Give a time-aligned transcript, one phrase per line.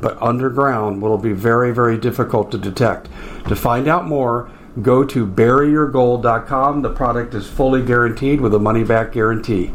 [0.00, 3.08] but underground will be very, very difficult to detect.
[3.48, 4.50] To find out more,
[4.82, 6.82] go to buryyourgold.com.
[6.82, 9.72] The product is fully guaranteed with a money back guarantee.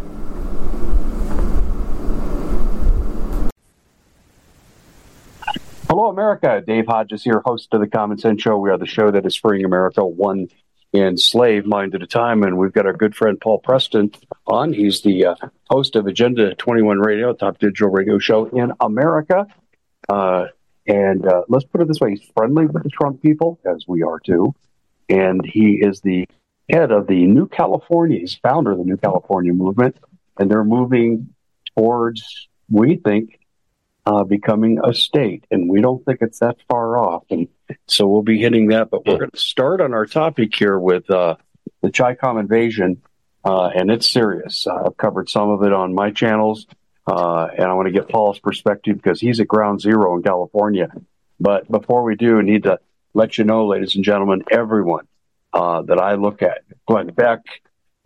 [5.90, 6.64] Hello, America.
[6.66, 8.58] Dave Hodges here, host of the Common Sense Show.
[8.58, 10.48] We are the show that is freeing America one
[10.94, 12.44] enslaved mind at a time.
[12.44, 14.12] And we've got our good friend Paul Preston
[14.48, 14.74] on.
[14.74, 15.36] He's the uh,
[15.70, 19.48] host of Agenda 21 Radio, top digital radio show in America.
[20.12, 20.48] Uh,
[20.88, 24.04] and uh, let's put it this way: he's friendly with the Trump people, as we
[24.04, 24.54] are too.
[25.08, 26.28] And he is the
[26.70, 28.20] head of the New California.
[28.20, 29.96] He's founder of the New California movement,
[30.38, 31.34] and they're moving
[31.78, 33.40] towards, we think,
[34.06, 35.46] uh, becoming a state.
[35.50, 37.24] And we don't think it's that far off.
[37.30, 37.48] And
[37.88, 38.90] so we'll be hitting that.
[38.90, 41.36] But we're going to start on our topic here with uh,
[41.82, 43.02] the CHICOM invasion,
[43.46, 44.68] uh, and it's serious.
[44.68, 46.68] I've covered some of it on my channels.
[47.08, 50.90] Uh, and I want to get Paul's perspective because he's at ground zero in California.
[51.40, 52.80] But before we do, I need to
[53.14, 55.08] let you know, ladies and gentlemen, everyone
[55.54, 57.40] uh, that I look at, Glenn Beck,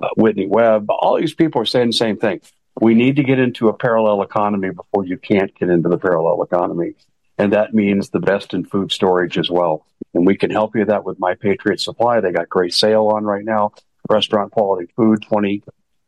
[0.02, 2.42] uh, Whitney Webb, all these people are saying the same thing.
[2.80, 6.42] We need to get into a parallel economy before you can't get into the parallel
[6.44, 6.94] economy.
[7.38, 9.86] And that means the best in food storage as well.
[10.14, 12.22] And we can help you with that with My Patriot Supply.
[12.22, 13.74] They got great sale on right now.
[14.10, 15.64] Restaurant quality food, 20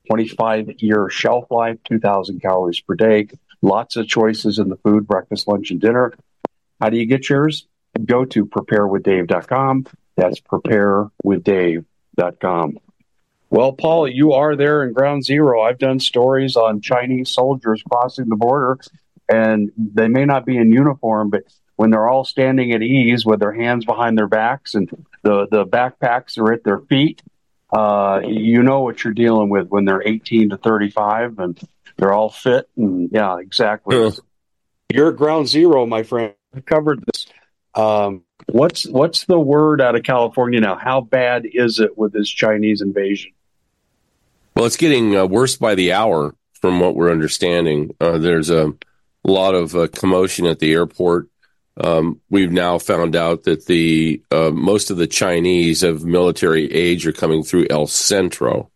[0.07, 3.28] 25 year shelf life, 2,000 calories per day.
[3.62, 6.13] Lots of choices in the food, breakfast, lunch, and dinner.
[6.79, 7.68] How do you get yours?
[8.06, 9.88] Go to preparewithdave.com.
[10.16, 12.79] That's preparewithdave.com.
[13.50, 15.62] Well, Paul, you are there in ground zero.
[15.62, 18.78] I've done stories on Chinese soldiers crossing the border,
[19.29, 21.44] and they may not be in uniform, but
[21.78, 24.89] when they're all standing at ease with their hands behind their backs and
[25.24, 27.22] the, the backpacks are at their feet,
[27.72, 31.60] uh, you know what you're dealing with when they're 18 to 35 and
[31.98, 32.70] they're all fit.
[32.78, 33.98] And yeah, exactly.
[33.98, 34.12] Yeah.
[34.90, 36.34] You're ground zero, my friend.
[36.56, 37.28] I covered this.
[37.76, 40.78] Um, what's what's the word out of California now?
[40.78, 43.34] How bad is it with this Chinese invasion?
[44.56, 47.96] Well, it's getting uh, worse by the hour, from what we're understanding.
[48.00, 48.74] Uh, there's a
[49.24, 51.28] lot of uh, commotion at the airport.
[51.80, 57.06] Um, we've now found out that the uh, most of the Chinese of military age
[57.06, 58.72] are coming through El Centro.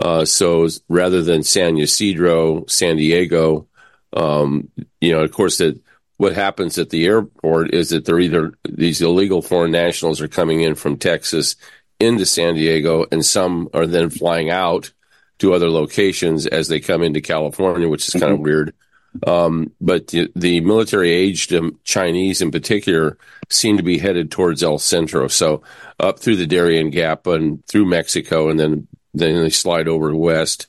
[0.00, 3.68] Uh, so rather than San Ysidro, San Diego,
[4.12, 4.68] um,
[5.00, 5.80] you know, of course, that
[6.16, 10.60] what happens at the airport is that they're either these illegal foreign nationals are coming
[10.60, 11.56] in from Texas
[11.98, 14.92] into San Diego, and some are then flying out
[15.38, 18.44] to other locations as they come into California, which is kind of mm-hmm.
[18.44, 18.74] weird.
[19.26, 23.16] Um, but the, the military aged um, Chinese in particular
[23.48, 25.28] seem to be headed towards El Centro.
[25.28, 25.62] So
[26.00, 30.66] up through the Darien Gap and through Mexico, and then then they slide over west.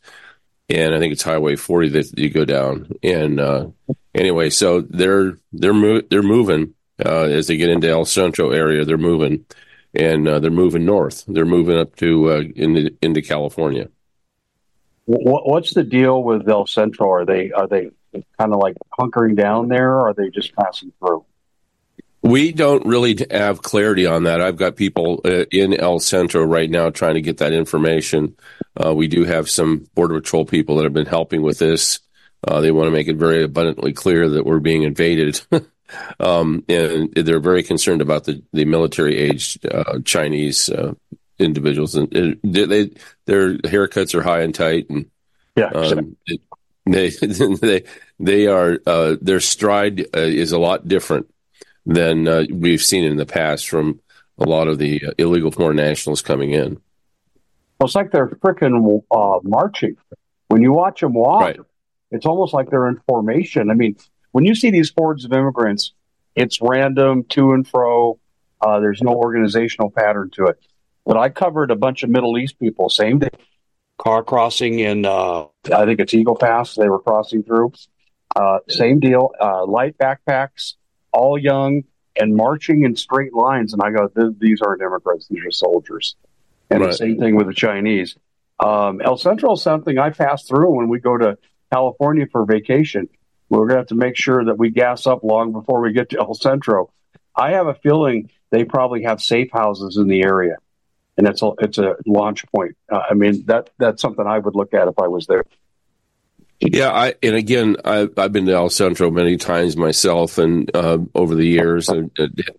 [0.70, 2.92] And I think it's Highway 40 that you go down.
[3.04, 3.68] And uh,
[4.14, 8.86] anyway, so they're they're mo- they're moving uh, as they get into El Centro area.
[8.86, 9.46] They're moving,
[9.94, 11.24] and uh, they're moving north.
[11.28, 13.90] They're moving up to uh, into into California.
[15.08, 17.12] What's the deal with El Centro?
[17.12, 17.92] Are they are they
[18.40, 21.26] kind of like hunkering down there, or are they just passing through?
[22.22, 24.42] We don't really have clarity on that.
[24.42, 28.36] I've got people uh, in El Centro right now trying to get that information.
[28.76, 32.00] Uh, we do have some Border Patrol people that have been helping with this.
[32.48, 35.40] Uh, they want to make it very abundantly clear that we're being invaded.
[36.20, 40.94] um, and they're very concerned about the, the military aged uh, Chinese uh,
[41.38, 41.94] individuals.
[41.94, 42.90] And they, they,
[43.26, 44.90] their haircuts are high and tight.
[44.90, 45.12] And
[45.56, 46.42] yeah, um, it,
[46.86, 47.10] they,
[47.62, 47.84] they,
[48.20, 51.30] they are uh, their stride uh, is a lot different
[51.86, 54.00] than uh, we've seen in the past from
[54.38, 56.80] a lot of the uh, illegal foreign nationals coming in.
[57.80, 59.98] Well, it's like they're freaking uh, marching.
[60.48, 61.60] When you watch them walk, right.
[62.12, 63.70] it's almost like they're in formation.
[63.70, 63.98] I mean,
[64.32, 65.94] when you see these hordes of immigrants,
[66.36, 68.20] it's random, to and fro.
[68.62, 70.60] Uh, there's no organizational pattern to it.
[71.06, 73.30] But I covered a bunch of Middle East people, same day,
[73.98, 76.76] car crossing in, uh, I think it's Eagle Pass.
[76.76, 77.74] They were crossing through.
[78.36, 80.74] Uh, same deal, uh, light backpacks,
[81.12, 81.84] all young
[82.18, 83.74] and marching in straight lines.
[83.74, 86.16] And I go, these aren't immigrants; these are soldiers.
[86.70, 86.92] And right.
[86.92, 88.16] the same thing with the Chinese.
[88.60, 91.38] Um, El Centro is something I pass through when we go to
[91.72, 93.10] California for vacation.
[93.50, 96.10] We're going to have to make sure that we gas up long before we get
[96.12, 96.92] to El Centro.
[97.36, 100.56] I have a feeling they probably have safe houses in the area,
[101.18, 102.78] and it's a it's a launch point.
[102.92, 105.46] Uh, I mean that that's something I would look at if I was there.
[106.62, 111.00] Yeah, I and again, I, I've been to El Centro many times myself, and uh,
[111.14, 111.90] over the years.
[111.90, 112.12] And,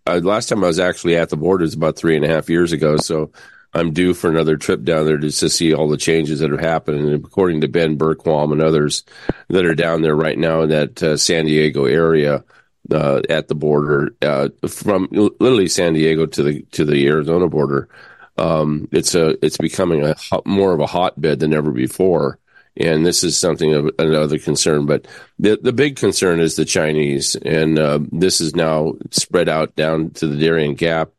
[0.07, 2.51] uh, last time I was actually at the border is about three and a half
[2.51, 3.33] years ago, so
[3.73, 6.61] I'm due for another trip down there just to see all the changes that have
[6.61, 7.01] happened.
[7.01, 9.03] And according to Ben Bergquam and others
[9.49, 12.45] that are down there right now in that uh, San Diego area
[12.91, 17.89] uh, at the border, uh, from literally San Diego to the to the Arizona border,
[18.37, 20.15] um, it's a it's becoming a
[20.45, 22.39] more of a hotbed than ever before
[22.77, 24.87] and this is something of another concern.
[24.87, 25.07] But
[25.39, 30.11] the the big concern is the Chinese, and uh, this is now spread out down
[30.11, 31.11] to the Darien Gap.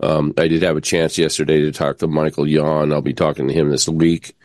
[0.00, 2.92] Um, I did have a chance yesterday to talk to Michael Yon.
[2.92, 4.36] I'll be talking to him this week.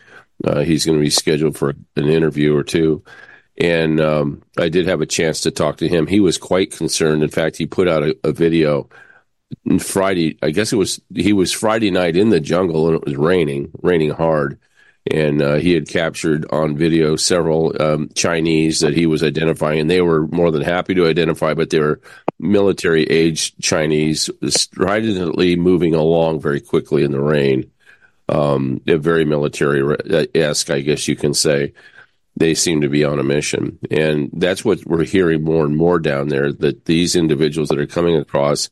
[0.44, 3.02] Uh, he's going to be scheduled for an interview or two.
[3.58, 6.06] And um, I did have a chance to talk to him.
[6.06, 7.22] He was quite concerned.
[7.22, 8.88] In fact, he put out a, a video
[9.80, 10.38] Friday.
[10.40, 13.70] I guess it was he was Friday night in the jungle and it was raining,
[13.82, 14.58] raining hard
[15.06, 19.90] and uh, he had captured on video several um, Chinese that he was identifying, and
[19.90, 22.00] they were more than happy to identify, but they were
[22.38, 27.70] military age Chinese, stridently moving along very quickly in the rain.
[28.28, 31.72] Um, very military esque, I guess you can say.
[32.36, 35.98] They seem to be on a mission, and that's what we're hearing more and more
[35.98, 36.52] down there.
[36.52, 38.70] That these individuals that are coming across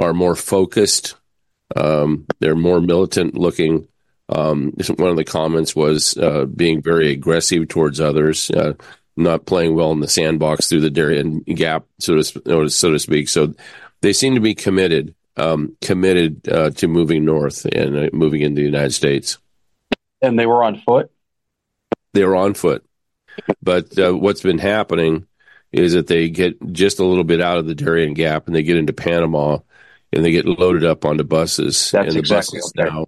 [0.00, 1.14] are more focused.
[1.76, 3.86] Um, they're more militant looking
[4.28, 8.74] um, one of the comments was uh, being very aggressive towards others, uh,
[9.16, 13.28] not playing well in the sandbox through the Darien Gap, so to so to speak.
[13.28, 13.54] So
[14.02, 18.60] they seem to be committed, um, committed uh, to moving north and uh, moving into
[18.60, 19.38] the United States.
[20.20, 21.10] And they were on foot.
[22.12, 22.84] They were on foot,
[23.62, 25.26] but uh, what's been happening
[25.72, 28.62] is that they get just a little bit out of the Darien Gap and they
[28.62, 29.58] get into Panama
[30.12, 31.90] and they get loaded up onto buses.
[31.90, 33.04] That's and the exactly buses now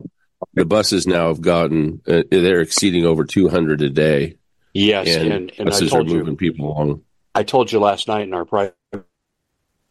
[0.55, 4.37] the buses now have gotten uh, they're exceeding over 200 a day.
[4.73, 7.03] Yes, and, and, and buses are moving you, people along.
[7.35, 8.75] I told you last night in our private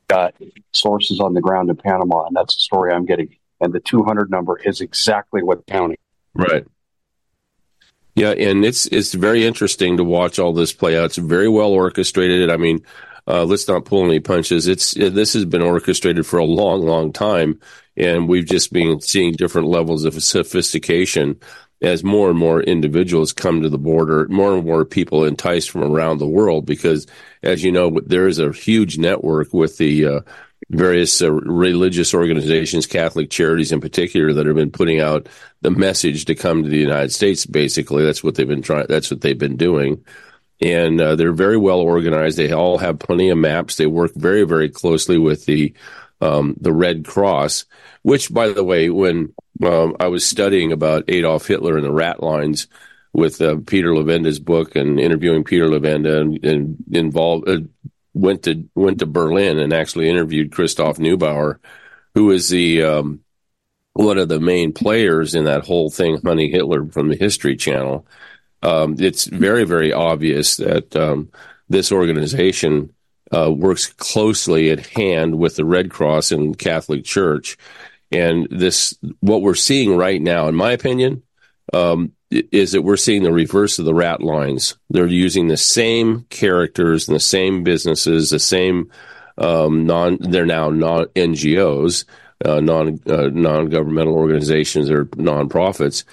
[0.10, 0.36] got
[0.72, 3.38] sources on the ground in Panama, and that's the story I'm getting.
[3.62, 5.98] And the 200 number is exactly what county.
[6.34, 6.66] Right.
[8.16, 11.06] Yeah, and it's it's very interesting to watch all this play out.
[11.06, 12.50] It's very well orchestrated.
[12.50, 12.84] I mean,
[13.28, 14.68] uh, let's not pull any punches.
[14.68, 17.60] It's this has been orchestrated for a long, long time,
[18.00, 21.40] and we've just been seeing different levels of sophistication
[21.82, 25.84] as more and more individuals come to the border, more and more people enticed from
[25.84, 26.66] around the world.
[26.66, 27.06] Because,
[27.44, 30.20] as you know, there is a huge network with the uh,
[30.70, 35.28] various uh, religious organizations, Catholic charities in particular, that have been putting out
[35.62, 37.46] the message to come to the United States.
[37.46, 38.88] Basically, that's what they've been trying.
[38.90, 40.04] That's what they've been doing
[40.62, 42.38] and uh, they're very well organized.
[42.38, 43.78] They all have plenty of maps.
[43.78, 45.74] They work very, very closely with the
[46.22, 47.66] um, the Red Cross,
[48.02, 49.34] which, by the way, when
[49.64, 52.68] um, I was studying about Adolf Hitler and the rat lines
[53.14, 57.60] with uh, Peter Levenda's book and interviewing Peter Levenda and, and involved uh,
[58.14, 61.60] went to went to Berlin and actually interviewed Christoph Neubauer,
[62.14, 63.22] who is the um,
[63.94, 68.06] one of the main players in that whole thing, Hunting Hitler from the History Channel.
[68.62, 71.32] Um, it's very, very obvious that um,
[71.70, 72.94] this organization
[73.32, 77.58] uh, works closely at hand with the Red Cross and Catholic Church.
[78.12, 81.24] And this, what we're seeing right now, in my opinion,
[81.74, 84.78] um, is that we're seeing the reverse of the rat lines.
[84.90, 88.92] They're using the same characters and the same businesses, the same
[89.38, 90.18] um, non.
[90.20, 92.06] They're now non NGOs,
[92.46, 96.04] uh, non uh, non governmental organizations or nonprofits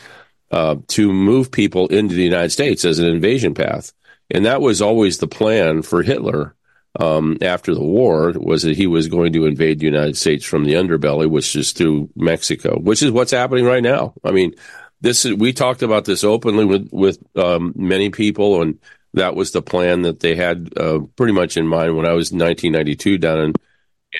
[0.51, 3.93] uh, to move people into the United States as an invasion path.
[4.31, 6.55] And that was always the plan for Hitler
[6.99, 10.65] um, after the war was that he was going to invade the United States from
[10.65, 14.15] the underbelly, which is through Mexico, which is what's happening right now.
[14.25, 14.55] I mean,
[15.00, 18.79] this is, we talked about this openly with with um, many people, and
[19.15, 22.33] that was the plan that they had uh, pretty much in mind when I was
[22.33, 23.55] in 1992 down in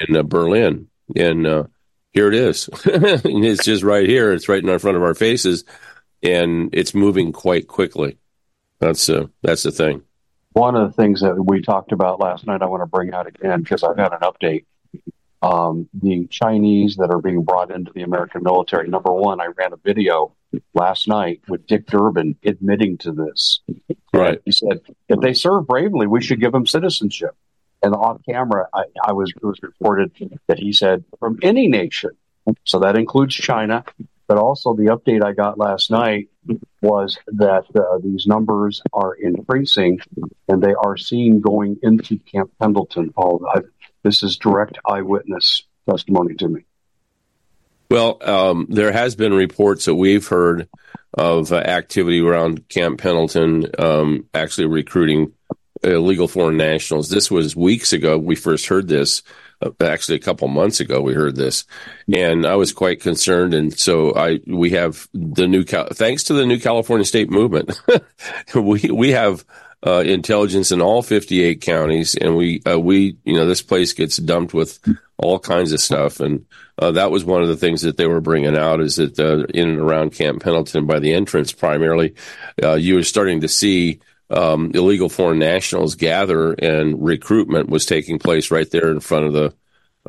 [0.09, 1.64] in uh, Berlin, and uh,
[2.12, 2.68] here it is.
[2.85, 4.33] it's just right here.
[4.33, 5.64] It's right in our front of our faces
[6.23, 8.18] and it's moving quite quickly.
[8.78, 10.02] That's uh, that's the thing.
[10.56, 13.26] One of the things that we talked about last night, I want to bring out
[13.26, 14.64] again because I've had an update.
[15.42, 18.88] um, the Chinese that are being brought into the American military.
[18.88, 20.34] Number one, I ran a video
[20.75, 23.60] last night with Dick Durbin admitting to this.
[24.12, 24.40] Right.
[24.44, 27.36] He said, if they serve bravely, we should give them citizenship.
[27.82, 30.10] And off camera, I, I was it was reported
[30.46, 32.10] that he said from any nation,
[32.64, 33.84] so that includes China,
[34.26, 36.30] but also the update I got last night
[36.83, 40.00] was that uh, these numbers are increasing,
[40.49, 43.12] and they are seen going into Camp Pendleton.
[43.12, 43.61] Paul, I,
[44.03, 46.65] this is direct eyewitness testimony to me.
[47.91, 50.69] Well, um, there has been reports that we've heard
[51.15, 55.33] of uh, activity around Camp Pendleton, um, actually recruiting
[55.83, 57.09] illegal foreign nationals.
[57.09, 58.19] This was weeks ago.
[58.19, 59.23] We first heard this.
[59.80, 61.64] Actually, a couple months ago, we heard this,
[62.12, 63.54] and I was quite concerned.
[63.54, 67.80] And so, I we have the new thanks to the new California state movement,
[68.54, 69.44] we we have
[69.87, 74.16] uh, intelligence in all 58 counties, and we uh, we you know this place gets
[74.16, 74.78] dumped with
[75.18, 76.44] all kinds of stuff, and
[76.78, 79.44] uh, that was one of the things that they were bringing out is that uh,
[79.54, 82.14] in and around Camp Pendleton by the entrance primarily,
[82.62, 88.18] uh, you were starting to see um, illegal foreign nationals gather, and recruitment was taking
[88.18, 89.54] place right there in front of the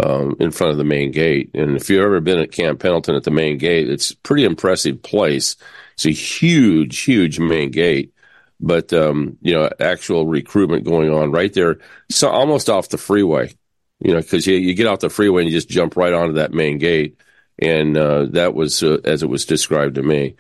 [0.03, 1.51] um, in front of the main gate.
[1.53, 4.43] And if you've ever been at Camp Pendleton at the main gate, it's a pretty
[4.43, 5.55] impressive place.
[5.93, 8.13] It's a huge, huge main gate,
[8.59, 11.77] but um, you know, actual recruitment going on right there,
[12.09, 13.53] so almost off the freeway.
[13.99, 16.33] You know, because you, you get off the freeway and you just jump right onto
[16.33, 17.19] that main gate,
[17.57, 20.35] and uh, that was uh, as it was described to me.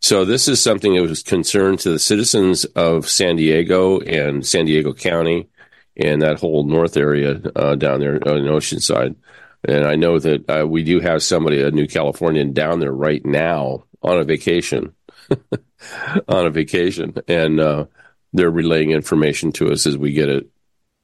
[0.00, 4.66] So this is something that was concerned to the citizens of San Diego and San
[4.66, 5.48] Diego County
[5.96, 9.16] and that whole north area uh, down there on Oceanside.
[9.64, 13.24] And I know that uh, we do have somebody, a new Californian, down there right
[13.24, 14.94] now on a vacation,
[16.28, 17.86] on a vacation, and uh,
[18.32, 20.46] they're relaying information to us as we get it.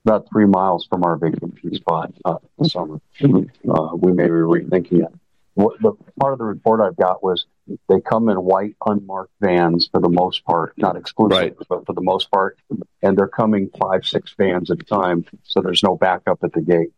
[0.05, 3.01] About three miles from our vacation spot uh, this summer.
[3.23, 5.15] Uh, we may be rethinking it.
[5.55, 7.47] What, the part of the report I've got was
[7.89, 11.69] they come in white unmarked vans for the most part, not exclusively, right.
[11.69, 12.59] but for the most part,
[13.03, 16.61] and they're coming five, six vans at a time, so there's no backup at the
[16.61, 16.93] gate.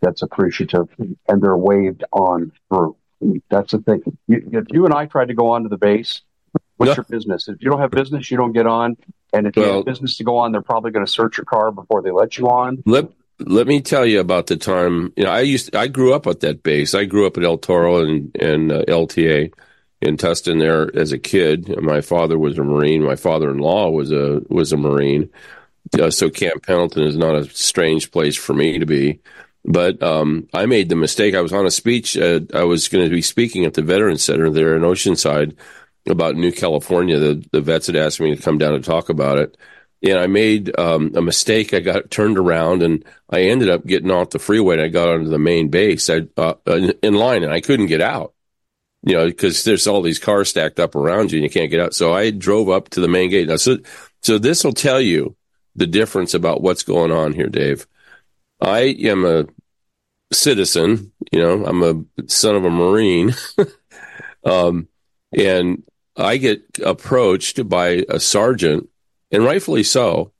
[0.00, 2.96] That's appreciative, and they're waved on through.
[3.48, 4.02] That's the thing.
[4.26, 6.20] You, if you and I tried to go onto the base,
[6.76, 7.48] what's your business?
[7.48, 8.98] If you don't have business, you don't get on.
[9.32, 11.44] And if well, you have business to go on, they're probably going to search your
[11.46, 12.82] car before they let you on.
[12.84, 15.14] Let let me tell you about the time.
[15.16, 16.94] You know, I used I grew up at that base.
[16.94, 19.52] I grew up at El Toro and and uh, LTA
[20.00, 21.80] in Tustin there as a kid.
[21.82, 23.02] My father was a Marine.
[23.02, 25.30] My father-in-law was a was a Marine.
[25.98, 29.20] Uh, so Camp Pendleton is not a strange place for me to be.
[29.64, 31.34] But um, I made the mistake.
[31.34, 32.16] I was on a speech.
[32.16, 35.56] I was going to be speaking at the Veterans Center there in Oceanside
[36.08, 37.18] about New California.
[37.18, 39.56] The the vets had asked me to come down and talk about it
[40.02, 41.74] and I made um, a mistake.
[41.74, 45.08] I got turned around and I ended up getting off the freeway and I got
[45.08, 48.32] onto the main base I, uh, in line and I couldn't get out,
[49.02, 51.80] you know, because there's all these cars stacked up around you and you can't get
[51.80, 51.94] out.
[51.94, 53.48] So I drove up to the main gate.
[53.48, 53.78] Now, so,
[54.22, 55.36] so this will tell you
[55.74, 57.86] the difference about what's going on here, Dave.
[58.60, 59.46] I am a
[60.32, 63.34] citizen, you know, I'm a son of a Marine.
[64.44, 64.88] um,
[65.32, 65.82] and
[66.16, 68.88] I get approached by a sergeant
[69.30, 70.32] and rightfully so.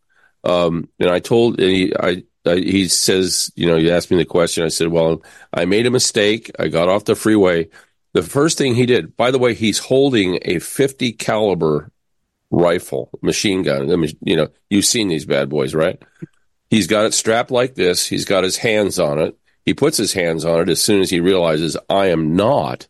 [0.45, 4.17] Um, and I told, and he, I, I, he says, you know, you asked me
[4.17, 4.65] the question.
[4.65, 6.51] I said, well, I made a mistake.
[6.59, 7.69] I got off the freeway.
[8.13, 11.93] The first thing he did, by the way, he's holding a 50 caliber
[12.51, 13.91] rifle, machine gun.
[13.91, 16.03] I mean, you know, you've seen these bad boys, right?
[16.69, 18.07] He's got it strapped like this.
[18.07, 19.37] He's got his hands on it.
[19.65, 22.89] He puts his hands on it as soon as he realizes I am not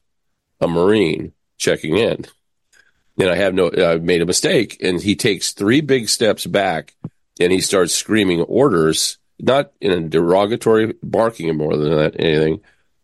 [0.60, 2.26] a Marine checking in
[3.18, 4.78] and I have no, I made a mistake.
[4.82, 6.94] And he takes three big steps back
[7.38, 12.60] and he starts screaming orders, not in a derogatory barking more than that, anything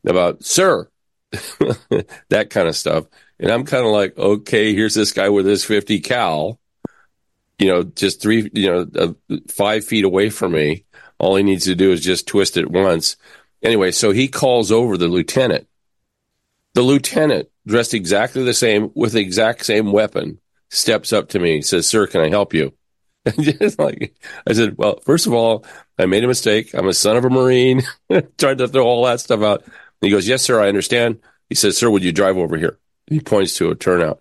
[0.07, 0.89] about, sir,
[2.29, 3.07] that kind of stuff.
[3.39, 6.59] And I'm kind of like, okay, here's this guy with his 50 cal,
[7.59, 10.85] you know, just three, you know, uh, five feet away from me.
[11.19, 13.17] All he needs to do is just twist it once.
[13.63, 15.67] Anyway, so he calls over the lieutenant.
[16.75, 20.41] The lieutenant dressed exactly the same with the exact same weapon,
[20.71, 22.75] steps up to me, says, Sir, can I help you?
[23.41, 24.15] just like
[24.47, 25.65] I said, well, first of all,
[25.99, 26.75] I made a mistake.
[26.75, 27.83] I'm a son of a Marine.
[28.39, 29.65] Tried to throw all that stuff out.
[30.01, 31.21] He goes, Yes, sir, I understand.
[31.49, 32.79] He says, Sir, would you drive over here?
[33.07, 34.21] He points to a turnout.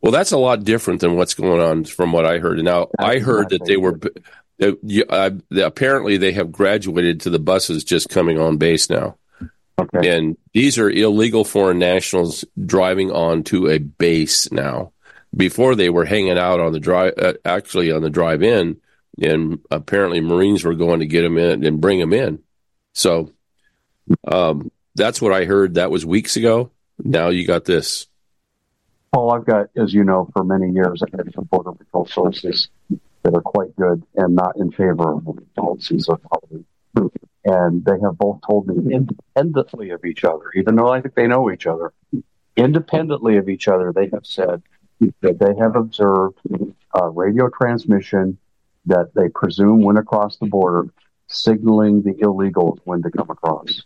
[0.00, 2.58] Well, that's a lot different than what's going on from what I heard.
[2.58, 3.98] Now, that's I heard that they were
[4.60, 9.16] uh, apparently they have graduated to the buses just coming on base now.
[9.78, 10.16] Okay.
[10.16, 14.92] And these are illegal foreign nationals driving on to a base now.
[15.36, 18.80] Before they were hanging out on the drive, uh, actually on the drive in,
[19.22, 22.40] and apparently Marines were going to get them in and bring them in.
[22.94, 23.30] So
[24.26, 25.74] Um, that's what I heard.
[25.74, 26.70] That was weeks ago.
[27.02, 28.06] Now you got this.
[29.12, 32.68] Paul, I've got, as you know, for many years, I've had some Border Patrol sources
[33.22, 36.64] that are quite good and not in favor of the policies of Hollywood.
[37.44, 41.26] And they have both told me independently of each other, even though I think they
[41.26, 41.92] know each other,
[42.56, 44.62] independently of each other, they have said
[45.20, 46.38] that they have observed
[46.94, 48.36] a radio transmission
[48.86, 50.90] that they presume went across the border,
[51.28, 53.84] signaling the illegals when to come across.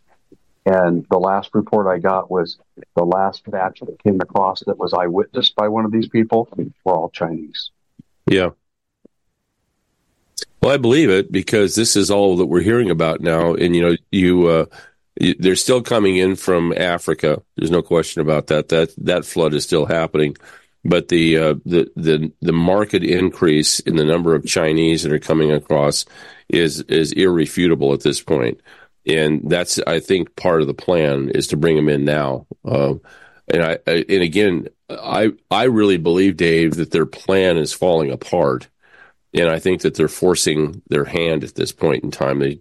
[0.65, 2.59] And the last report I got was
[2.95, 6.49] the last batch that came across that was eyewitnessed by one of these people
[6.85, 7.71] were all Chinese.
[8.27, 8.51] Yeah.
[10.61, 13.55] Well, I believe it because this is all that we're hearing about now.
[13.55, 14.67] And, you know, you, uh,
[15.21, 17.43] you, they're still coming in from Africa.
[17.57, 18.69] There's no question about that.
[18.69, 20.37] That, that flood is still happening.
[20.85, 25.19] But the, uh, the, the, the market increase in the number of Chinese that are
[25.19, 26.05] coming across
[26.49, 28.61] is, is irrefutable at this point
[29.07, 32.47] and that's I think part of the plan is to bring him in now.
[32.65, 32.95] Uh,
[33.53, 38.11] and I, I, and again, I I really believe Dave that their plan is falling
[38.11, 38.69] apart,
[39.35, 42.39] and I think that they're forcing their hand at this point in time.
[42.39, 42.61] They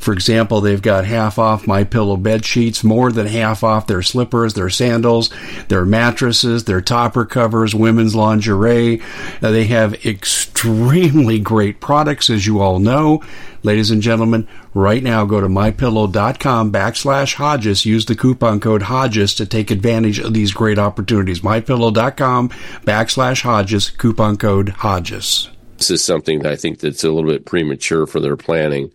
[0.00, 4.00] For example, they've got half off My Pillow bed sheets, more than half off their
[4.00, 5.30] slippers, their sandals,
[5.68, 9.02] their mattresses, their topper covers, women's lingerie.
[9.42, 13.22] Uh, they have extremely great products, as you all know.
[13.62, 17.84] Ladies and gentlemen, right now go to mypillow.com backslash Hodges.
[17.84, 21.40] Use the coupon code Hodges to take advantage of these great opportunities.
[21.40, 22.48] Mypillow.com
[22.86, 25.50] backslash Hodges, coupon code Hodges.
[25.76, 28.92] This is something that I think that's a little bit premature for their planning.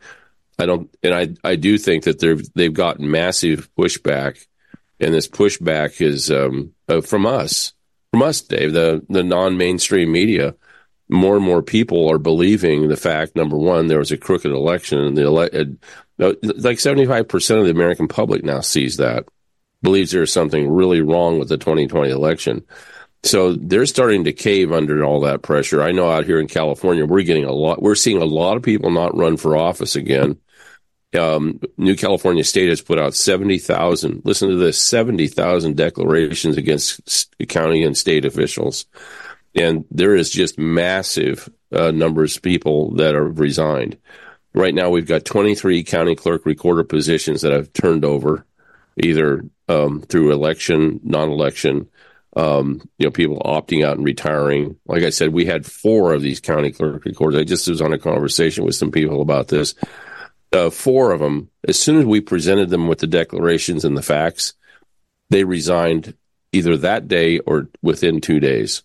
[0.58, 4.46] I don't, and I, I do think that they've, they've gotten massive pushback
[5.00, 7.74] and this pushback is, um, uh, from us,
[8.12, 10.56] from us, Dave, the, the non-mainstream media.
[11.10, 15.00] More and more people are believing the fact number one there was a crooked election
[15.00, 19.26] and the uh, like 75% of the american public now sees that
[19.84, 22.66] believes there's something really wrong with the 2020 election.
[23.24, 25.82] So they're starting to cave under all that pressure.
[25.82, 28.64] I know out here in california we're getting a lot we're seeing a lot of
[28.64, 30.40] people not run for office again
[31.16, 37.84] um, New California State has put out 70,000, listen to this, 70,000 declarations against county
[37.84, 38.86] and state officials.
[39.56, 43.98] And there is just massive uh, numbers of people that are resigned.
[44.54, 48.46] Right now, we've got 23 county clerk recorder positions that have turned over,
[48.98, 51.90] either um, through election, non-election,
[52.38, 54.78] um, you know, people opting out and retiring.
[54.86, 57.40] Like I said, we had four of these county clerk recorders.
[57.40, 59.76] I just was on a conversation with some people about this
[60.56, 64.02] uh, four of them, as soon as we presented them with the declarations and the
[64.02, 64.54] facts,
[65.30, 66.16] they resigned
[66.52, 68.84] either that day or within two days.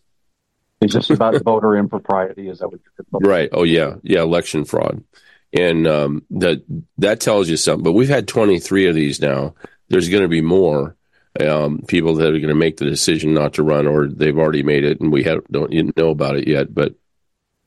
[0.81, 2.49] It's just about voter impropriety?
[2.49, 3.49] Is that what you're Right.
[3.53, 5.05] Oh yeah, yeah, election fraud,
[5.53, 6.63] and um, that
[6.99, 7.85] that tells you something.
[7.85, 9.55] But we've had 23 of these now.
[9.89, 10.97] There's going to be more
[11.39, 14.63] um, people that are going to make the decision not to run, or they've already
[14.63, 16.75] made it, and we have, don't know about it yet.
[16.75, 16.95] But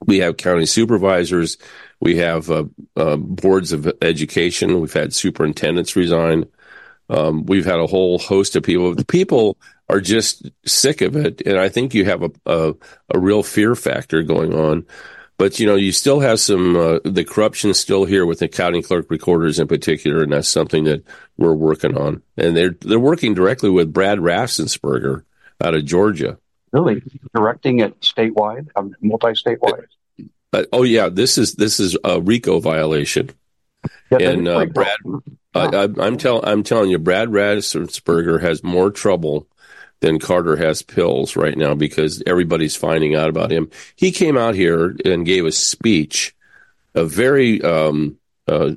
[0.06, 1.58] we have county supervisors
[2.04, 2.66] we have uh,
[2.98, 4.82] uh, boards of education.
[4.82, 6.44] We've had superintendents resign.
[7.08, 8.94] Um, we've had a whole host of people.
[8.94, 12.74] The people are just sick of it, and I think you have a a,
[13.16, 14.86] a real fear factor going on.
[15.38, 18.50] But you know, you still have some uh, the corruption is still here with the
[18.50, 21.06] county clerk recorders in particular, and that's something that
[21.38, 22.22] we're working on.
[22.36, 25.24] And they're they're working directly with Brad Raffensperger
[25.64, 26.38] out of Georgia.
[26.74, 27.04] Really,
[27.36, 29.86] directing it statewide, um, multi-statewide.
[30.52, 33.30] Uh, oh yeah, this is this is a RICO violation.
[34.12, 34.98] Yeah, and uh, Brad,
[35.54, 39.48] I, am telling I'm telling you, Brad Raffensperger has more trouble
[40.00, 43.70] than Carter has pills right now because everybody's finding out about him.
[43.96, 46.36] He came out here and gave a speech,
[46.94, 48.72] a very um, uh,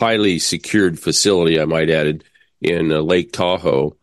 [0.00, 2.24] highly secured facility, I might add,
[2.60, 3.96] in uh, Lake Tahoe.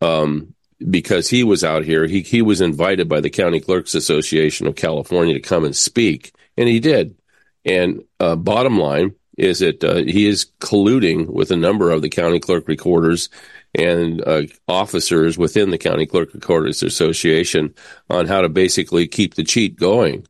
[0.00, 0.53] Um,
[0.90, 4.76] because he was out here, he he was invited by the County Clerks Association of
[4.76, 7.16] California to come and speak and he did.
[7.64, 12.08] And uh, bottom line is that uh, he is colluding with a number of the
[12.08, 13.28] county clerk recorders
[13.74, 17.74] and uh, officers within the County Clerk Recorders Association
[18.08, 20.26] on how to basically keep the cheat going.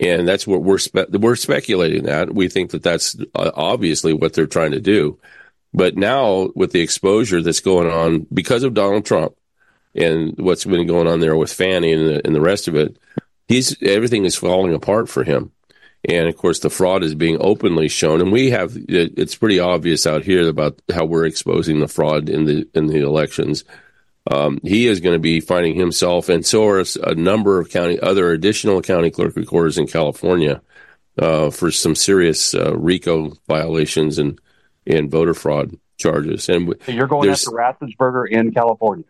[0.00, 4.32] And that's what we're spe- we're speculating that we think that that's uh, obviously what
[4.32, 5.20] they're trying to do.
[5.72, 9.36] But now with the exposure that's going on because of Donald Trump
[9.94, 12.98] and what's been going on there with Fani and the, and the rest of it,
[13.48, 15.52] he's everything is falling apart for him.
[16.06, 20.06] And of course, the fraud is being openly shown, and we have it's pretty obvious
[20.06, 23.64] out here about how we're exposing the fraud in the in the elections.
[24.30, 27.98] Um, he is going to be finding himself, and so are a number of county
[27.98, 30.60] other additional county clerk recorders in California
[31.18, 34.38] uh, for some serious uh, RICO violations and
[34.86, 36.48] and voter fraud charges.
[36.50, 39.06] And so you're going after Raffensperger in California.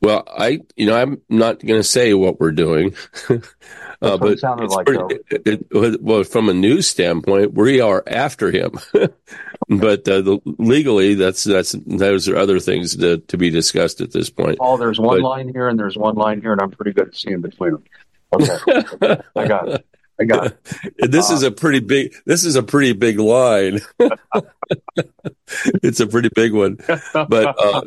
[0.00, 2.94] Well, I, you know, I'm not going to say what we're doing,
[3.28, 8.04] uh, but it sounded like pretty, it, it, well, from a news standpoint, we are
[8.06, 8.78] after him.
[9.68, 14.12] but uh, the, legally, that's that's those are other things to, to be discussed at
[14.12, 14.58] this point.
[14.60, 17.08] Oh, there's one but, line here and there's one line here, and I'm pretty good
[17.08, 17.84] at seeing between them.
[18.32, 19.86] Okay, I got it.
[20.20, 20.56] I got
[20.98, 22.14] this uh, is a pretty big.
[22.24, 23.80] This is a pretty big line.
[25.82, 26.78] it's a pretty big one.
[27.12, 27.82] But uh,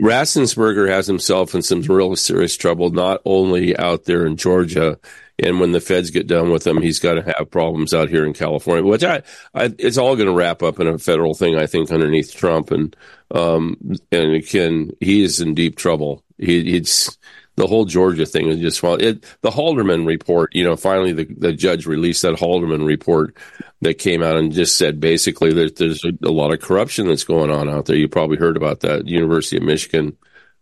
[0.00, 4.98] Raffensperger has himself in some real serious trouble, not only out there in Georgia,
[5.38, 8.24] and when the feds get done with him, he's got to have problems out here
[8.24, 8.84] in California.
[8.84, 9.22] Which I,
[9.54, 12.70] I it's all going to wrap up in a federal thing, I think, underneath Trump,
[12.70, 12.96] and
[13.32, 13.76] um,
[14.12, 16.22] and again, he is in deep trouble.
[16.38, 17.18] He, it's
[17.56, 21.24] the whole Georgia thing is just well, it, the Halderman report, you know, finally the,
[21.24, 23.36] the judge released that Halderman report
[23.80, 27.24] that came out and just said basically that there's a, a, lot of corruption that's
[27.24, 27.96] going on out there.
[27.96, 30.16] You probably heard about that University of Michigan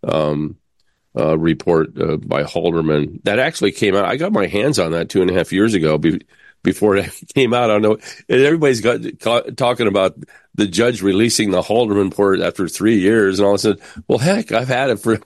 [0.04, 0.56] um,
[1.16, 4.04] uh, report uh, by Halderman that actually came out.
[4.04, 5.98] I got my hands on that two and a half years ago.
[5.98, 6.20] Be,
[6.62, 7.98] before it came out, I don't know.
[8.28, 9.00] And everybody's got
[9.56, 10.16] talking about
[10.54, 14.18] the judge releasing the Halderman report after three years, and all of a sudden, well,
[14.18, 15.18] heck, I've had it for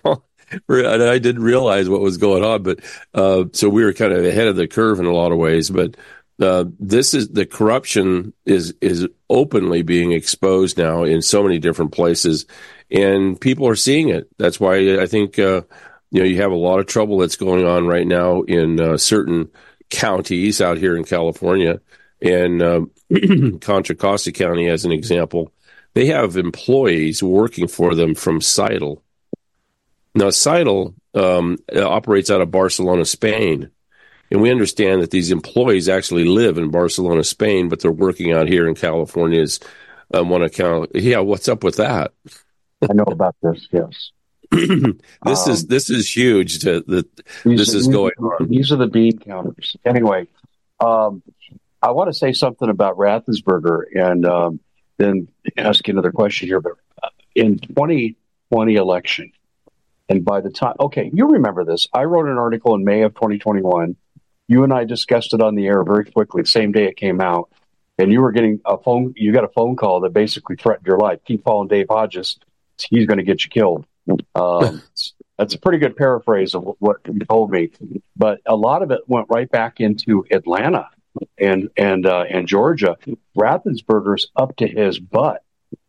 [0.52, 2.80] I didn't realize what was going on, but
[3.14, 5.70] uh, so we were kind of ahead of the curve in a lot of ways.
[5.70, 5.96] But
[6.40, 11.92] uh, this is the corruption is is openly being exposed now in so many different
[11.92, 12.46] places,
[12.90, 14.28] and people are seeing it.
[14.38, 15.62] That's why I think uh,
[16.10, 18.96] you know you have a lot of trouble that's going on right now in uh,
[18.96, 19.50] certain
[19.90, 21.80] counties out here in California,
[22.22, 22.90] and um,
[23.60, 25.52] Contra Costa County, as an example,
[25.94, 29.02] they have employees working for them from Scytl
[30.14, 33.70] now, Scytl um, operates out of Barcelona, Spain.
[34.30, 38.48] And we understand that these employees actually live in Barcelona, Spain, but they're working out
[38.48, 39.58] here in California's
[40.12, 40.90] um, one account.
[40.94, 42.12] Yeah, what's up with that?
[42.82, 43.66] I know about this.
[43.72, 44.12] Yes,
[44.50, 46.60] this um, is this is huge.
[46.60, 47.08] To, that
[47.44, 48.48] this is going on.
[48.48, 49.76] These are the bean counters.
[49.84, 50.26] Anyway,
[50.80, 51.22] um,
[51.82, 54.60] I want to say something about Raffensperger, and um,
[54.98, 56.60] then ask you another question here.
[56.60, 59.32] But uh, in 2020 election,
[60.08, 61.88] and by the time, okay, you remember this.
[61.92, 63.96] I wrote an article in May of 2021.
[64.48, 67.20] You and I discussed it on the air very quickly, the same day it came
[67.20, 67.50] out.
[67.98, 70.98] And you were getting a phone, you got a phone call that basically threatened your
[70.98, 71.18] life.
[71.26, 72.38] Keep following Dave Hodges.
[72.78, 73.86] He's going to get you killed.
[74.34, 74.82] Um,
[75.38, 77.70] that's a pretty good paraphrase of what you told me.
[78.16, 80.88] But a lot of it went right back into Atlanta
[81.36, 82.96] and and uh, and Georgia.
[83.36, 85.42] Raffensperger's up to his butt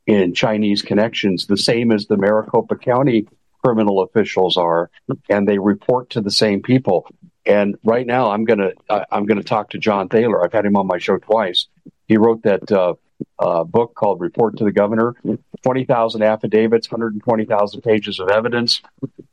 [0.07, 3.27] in Chinese connections, the same as the Maricopa County
[3.63, 4.89] criminal officials are,
[5.29, 7.07] and they report to the same people.
[7.45, 8.71] And right now, I'm gonna
[9.11, 10.43] I'm gonna talk to John Thaler.
[10.43, 11.67] I've had him on my show twice.
[12.07, 12.93] He wrote that uh,
[13.39, 15.15] uh, book called "Report to the Governor."
[15.61, 18.81] Twenty thousand affidavits, 120,000 pages of evidence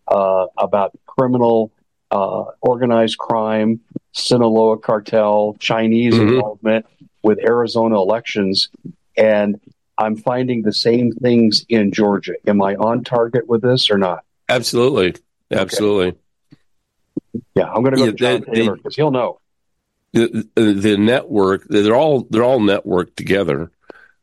[0.08, 1.70] uh, about criminal
[2.10, 3.80] uh, organized crime,
[4.12, 6.34] Sinaloa cartel, Chinese mm-hmm.
[6.34, 6.86] involvement
[7.22, 8.70] with Arizona elections,
[9.16, 9.60] and
[9.98, 12.34] I'm finding the same things in Georgia.
[12.46, 14.24] Am I on target with this or not?
[14.48, 15.14] Absolutely,
[15.50, 16.08] absolutely.
[16.08, 16.18] Okay.
[17.54, 19.40] Yeah, I'm going to go yeah, to John they, Thaler because he'll know.
[20.12, 23.70] The, the network they're all they're all networked together.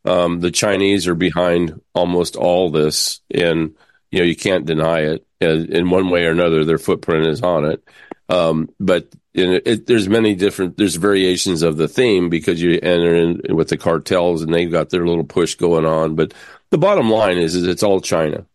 [0.06, 3.76] Um, the Chinese are behind almost all this, and
[4.10, 5.26] you know you can't deny it.
[5.40, 7.84] In one way or another, their footprint is on it.
[8.30, 13.16] Um, but it, it, there's many different there's variations of the theme because you enter
[13.16, 16.16] in with the cartels and they've got their little push going on.
[16.16, 16.34] But
[16.70, 18.46] the bottom line is, is it's all China.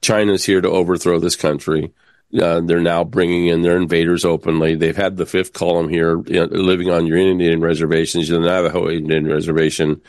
[0.00, 1.92] China's here to overthrow this country.
[2.38, 4.74] Uh, they're now bringing in their invaders openly.
[4.74, 8.28] They've had the fifth column here you know, living on your Indian reservations.
[8.28, 10.00] The Navajo Indian Reservation,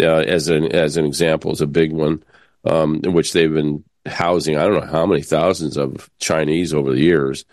[0.00, 2.22] uh, as an as an example, is a big one
[2.64, 4.56] um, in which they've been housing.
[4.56, 7.44] I don't know how many thousands of Chinese over the years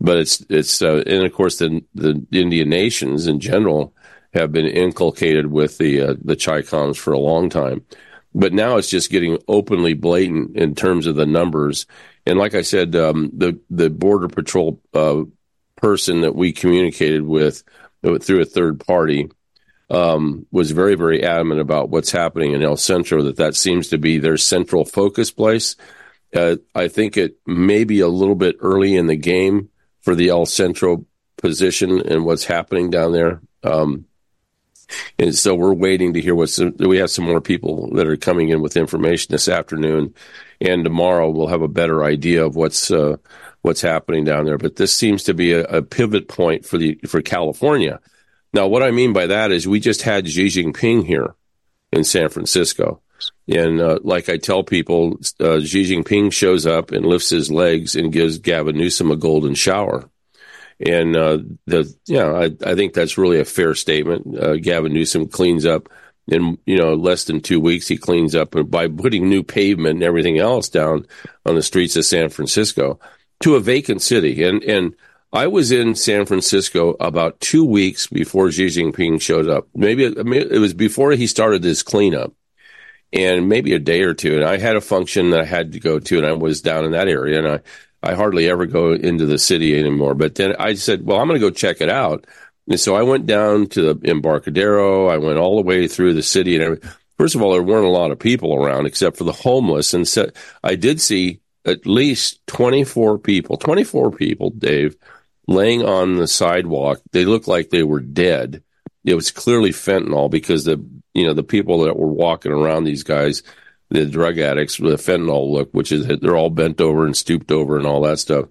[0.00, 3.94] but it's it's uh, and of course the the Indian nations in general
[4.34, 7.84] have been inculcated with the uh, the Chicoms for a long time,
[8.34, 11.86] but now it's just getting openly blatant in terms of the numbers.
[12.26, 15.22] And like I said, um, the the border patrol uh,
[15.76, 17.62] person that we communicated with
[18.02, 19.30] through a third party
[19.88, 23.22] um, was very very adamant about what's happening in El Centro.
[23.22, 25.76] That that seems to be their central focus place.
[26.34, 29.70] Uh, I think it may be a little bit early in the game
[30.06, 31.04] for the El Centro
[31.36, 33.40] position and what's happening down there.
[33.64, 34.06] Um,
[35.18, 36.60] and so we're waiting to hear what's.
[36.60, 40.14] We have some more people that are coming in with information this afternoon,
[40.60, 43.16] and tomorrow we'll have a better idea of what's uh,
[43.62, 44.58] what's happening down there.
[44.58, 47.98] But this seems to be a, a, pivot point for the for California.
[48.52, 51.34] Now, what I mean by that is we just had Xi Jinping here
[51.90, 53.00] in San Francisco,
[53.48, 57.94] and uh, like I tell people, uh, Xi Jinping shows up and lifts his legs
[57.94, 60.08] and gives Gavin Newsom a golden shower.
[60.84, 64.38] And uh, the you know, I, I think that's really a fair statement.
[64.38, 65.88] Uh, Gavin Newsom cleans up
[66.26, 67.88] in you know less than two weeks.
[67.88, 71.06] He cleans up by putting new pavement and everything else down
[71.46, 72.98] on the streets of San Francisco
[73.40, 74.42] to a vacant city.
[74.42, 74.94] And and
[75.32, 79.68] I was in San Francisco about two weeks before Xi Jinping showed up.
[79.74, 82.34] Maybe it, it was before he started this cleanup
[83.12, 84.36] and maybe a day or two.
[84.36, 86.84] And I had a function that I had to go to, and I was down
[86.84, 87.60] in that area, and I,
[88.02, 90.14] I hardly ever go into the city anymore.
[90.14, 92.26] But then I said, well, I'm going to go check it out.
[92.68, 95.06] And so I went down to the Embarcadero.
[95.06, 96.80] I went all the way through the city, and
[97.16, 99.94] first of all, there weren't a lot of people around except for the homeless.
[99.94, 100.30] And so
[100.62, 104.96] I did see at least 24 people, 24 people, Dave,
[105.48, 107.00] laying on the sidewalk.
[107.12, 108.62] They looked like they were dead.
[109.04, 110.84] It was clearly fentanyl because the
[111.16, 113.42] you know, the people that were walking around these guys,
[113.90, 117.50] the drug addicts with a fentanyl look, which is they're all bent over and stooped
[117.50, 118.46] over and all that stuff.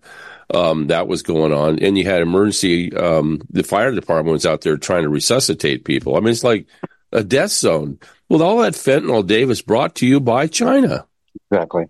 [0.54, 1.80] Um, that was going on.
[1.80, 6.15] And you had emergency, um, the fire department was out there trying to resuscitate people.
[6.15, 6.67] I mean, it's like
[7.12, 7.99] a death zone.
[8.30, 11.06] Well, all that fentanyl, Davis, brought to you by China.
[11.51, 11.86] Exactly.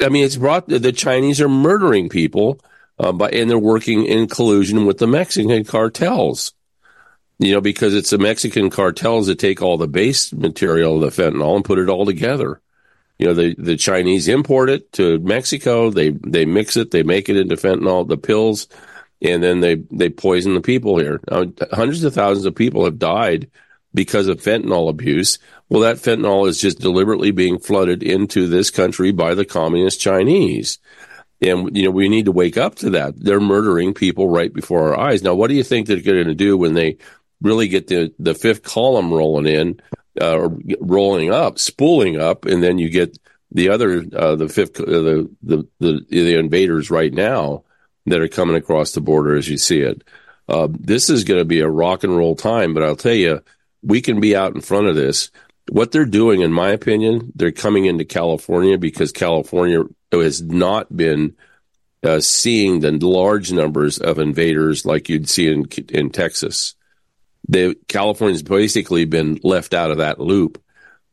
[0.00, 2.60] I mean, it's brought, the Chinese are murdering people,
[2.98, 6.52] uh, by, and they're working in collusion with the Mexican cartels
[7.38, 11.22] you know, because it's the Mexican cartels that take all the base material of the
[11.22, 12.60] fentanyl and put it all together.
[13.18, 15.90] You know, the, the Chinese import it to Mexico.
[15.90, 16.90] They, they mix it.
[16.90, 18.68] They make it into fentanyl, the pills,
[19.22, 21.20] and then they, they poison the people here.
[21.30, 23.50] Now, hundreds of thousands of people have died
[23.94, 25.38] because of fentanyl abuse.
[25.68, 30.78] Well, that fentanyl is just deliberately being flooded into this country by the communist Chinese.
[31.40, 33.14] And, you know, we need to wake up to that.
[33.16, 35.22] They're murdering people right before our eyes.
[35.22, 36.98] Now, what do you think they're going to do when they
[37.40, 39.80] really get the, the fifth column rolling in,
[40.20, 40.48] uh,
[40.80, 43.18] rolling up, spooling up, and then you get
[43.52, 47.64] the other, uh, the fifth, uh, the, the, the, the invaders right now
[48.06, 50.02] that are coming across the border as you see it.
[50.48, 53.42] Uh, this is going to be a rock and roll time, but I'll tell you,
[53.82, 55.30] we can be out in front of this.
[55.70, 61.36] what they're doing, in my opinion, they're coming into California because California has not been
[62.02, 66.74] uh, seeing the large numbers of invaders like you'd see in in Texas.
[67.48, 70.62] They, California's basically been left out of that loop,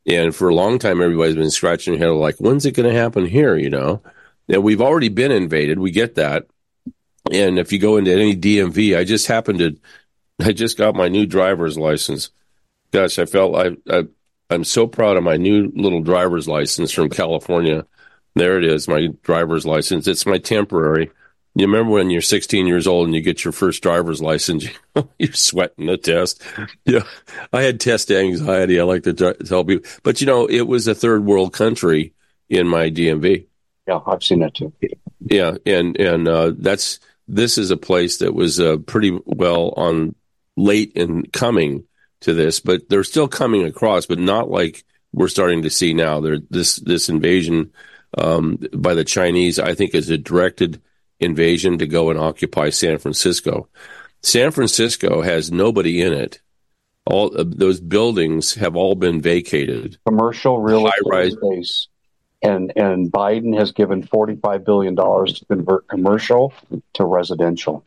[0.06, 3.00] and for a long time, everybody's been scratching their head like, "When's it going to
[3.00, 4.02] happen here?" You know,
[4.50, 5.80] and we've already been invaded.
[5.80, 6.48] We get that,
[7.32, 9.78] and if you go into any DMV, I just happened to,
[10.42, 12.32] I just got my new driver's license.
[12.92, 14.04] Gosh, I felt I, I
[14.50, 17.86] I'm so proud of my new little driver's license from California.
[18.36, 20.08] There it is, my driver's license.
[20.08, 21.12] It's my temporary.
[21.56, 24.66] You remember when you're 16 years old and you get your first driver's license,
[25.20, 26.42] you're sweating the test.
[26.84, 27.04] Yeah,
[27.52, 28.80] I had test anxiety.
[28.80, 32.14] I like to tell people, but you know, it was a third world country
[32.50, 33.46] in my DMV.
[33.88, 34.74] Yeah, I've seen that too.
[35.20, 40.16] Yeah, and and uh, that's this is a place that was uh, pretty well on
[40.56, 41.86] late in coming
[42.22, 46.20] to this, but they're still coming across, but not like we're starting to see now.
[46.20, 47.72] There, this this invasion
[48.18, 50.82] um, by the Chinese, I think, is a directed
[51.24, 53.68] invasion to go and occupy San Francisco.
[54.22, 56.42] San Francisco has nobody in it.
[57.06, 59.98] All uh, those buildings have all been vacated.
[60.06, 61.88] Commercial real estate space,
[62.42, 66.54] and and Biden has given forty five billion dollars to convert commercial
[66.94, 67.84] to residential.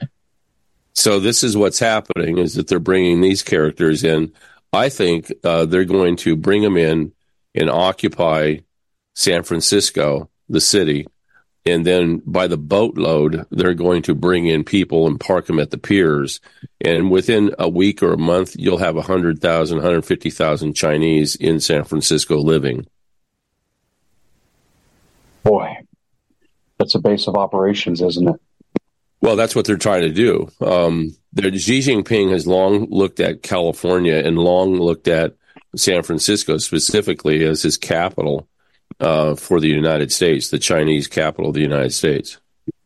[0.92, 4.32] So this is what's happening: is that they're bringing these characters in.
[4.72, 7.12] I think uh, they're going to bring them in
[7.54, 8.58] and occupy
[9.14, 11.06] San Francisco, the city,
[11.66, 15.72] and then by the boatload, they're going to bring in people and park them at
[15.72, 16.40] the piers.
[16.80, 22.38] And within a week or a month, you'll have 100,000, 150,000 Chinese in San Francisco
[22.38, 22.86] living.
[25.42, 25.76] Boy,
[26.78, 28.40] that's a base of operations, isn't it?
[29.20, 30.48] Well, that's what they're trying to do.
[30.60, 35.34] Um, Xi Jinping has long looked at California and long looked at
[35.74, 38.48] San Francisco specifically as his capital
[39.00, 42.38] uh, for the United States, the Chinese capital of the United States.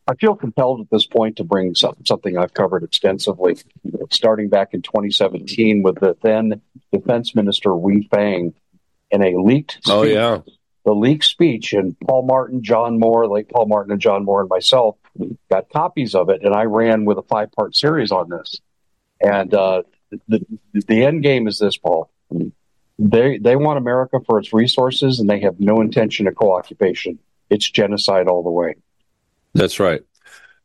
[0.07, 3.57] I feel compelled at this point to bring something I've covered extensively,
[4.11, 6.61] starting back in 2017 with the then
[6.93, 8.53] Defense Minister Wei Fang
[9.13, 10.41] in a leaked speech, oh yeah
[10.85, 14.49] the leaked speech and Paul Martin, John Moore, like Paul Martin and John Moore and
[14.49, 14.97] myself
[15.51, 18.61] got copies of it, and I ran with a five part series on this.
[19.21, 19.83] And uh,
[20.29, 22.11] the the end game is this, Paul.
[23.01, 27.19] They they want America for its resources, and they have no intention of co-occupation.
[27.49, 28.75] It's genocide all the way.
[29.55, 30.03] That's right.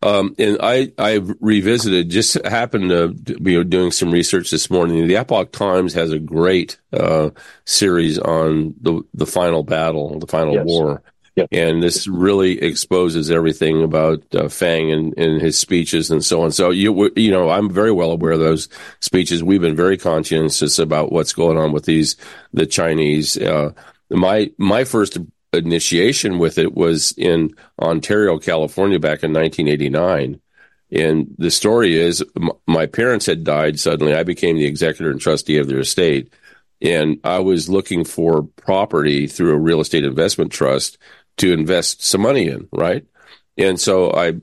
[0.02, 5.08] Um, and I I revisited just happened to be doing some research this morning.
[5.08, 7.30] The Epoch Times has a great uh,
[7.63, 10.65] series on the the final battle, the final yes.
[10.65, 11.02] war.
[11.36, 11.50] Yep.
[11.52, 16.52] And this really exposes everything about uh, Fang and, and his speeches and so on.
[16.52, 18.69] So you you know I'm very well aware of those
[19.02, 19.43] speeches.
[19.43, 22.15] We've been very conscientious about what's going on with these
[22.54, 23.38] the Chinese.
[23.38, 23.74] Uh,
[24.10, 25.17] my my first
[25.52, 30.39] initiation with it was in Ontario, California, back in 1989.
[30.91, 34.13] And the story is, m- my parents had died suddenly.
[34.13, 36.32] I became the executor and trustee of their estate,
[36.82, 40.98] and I was looking for property through a real estate investment trust
[41.38, 43.06] to invest some money in, right?
[43.58, 44.34] And so I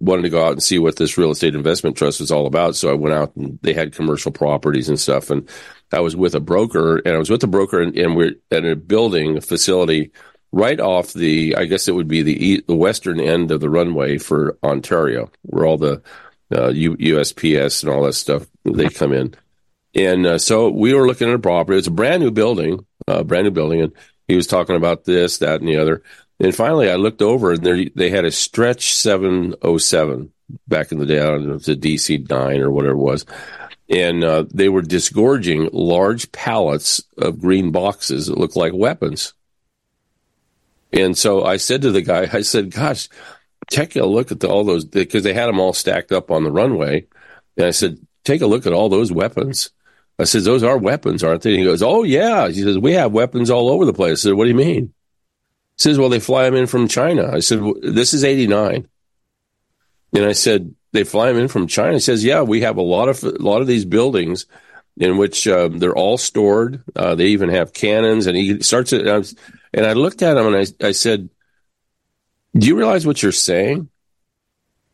[0.00, 2.74] wanted to go out and see what this real estate investment trust was all about.
[2.74, 5.30] So I went out and they had commercial properties and stuff.
[5.30, 5.48] And
[5.92, 8.64] I was with a broker and I was with a broker and, and we're at
[8.64, 10.10] a building, a facility
[10.52, 14.18] right off the, I guess it would be the, the western end of the runway
[14.18, 16.02] for Ontario, where all the
[16.50, 19.34] uh, USPS and all that stuff, they come in.
[19.94, 21.78] And uh, so we were looking at a property.
[21.78, 23.82] It's a brand new building, uh, brand new building.
[23.82, 23.92] And
[24.28, 26.02] he was talking about this, that, and the other.
[26.42, 30.32] And finally, I looked over and they had a stretch 707
[30.66, 31.20] back in the day.
[31.20, 33.24] I don't know if a DC 9 or whatever it was.
[33.88, 39.34] And uh, they were disgorging large pallets of green boxes that looked like weapons.
[40.92, 43.08] And so I said to the guy, I said, gosh,
[43.70, 46.42] take a look at the, all those, because they had them all stacked up on
[46.42, 47.06] the runway.
[47.56, 49.70] And I said, take a look at all those weapons.
[50.18, 51.50] I said, those are weapons, aren't they?
[51.50, 52.48] And he goes, oh, yeah.
[52.48, 54.26] He says, we have weapons all over the place.
[54.26, 54.92] I said, what do you mean?
[55.76, 57.30] Says, well, they fly them in from China.
[57.32, 58.88] I said, well, this is 89.
[60.14, 61.94] And I said, they fly them in from China.
[61.94, 64.46] He says, yeah, we have a lot of, a lot of these buildings
[64.98, 66.82] in which uh, they're all stored.
[66.94, 68.26] Uh, they even have cannons.
[68.26, 69.06] And he starts it.
[69.06, 69.34] And,
[69.72, 71.30] and I looked at him and I, I said,
[72.54, 73.88] do you realize what you're saying?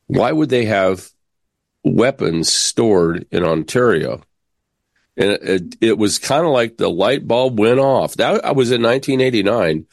[0.06, 1.10] Why would they have
[1.82, 4.22] weapons stored in Ontario?
[5.16, 8.14] And it, it, it was kind of like the light bulb went off.
[8.14, 9.86] That was in 1989.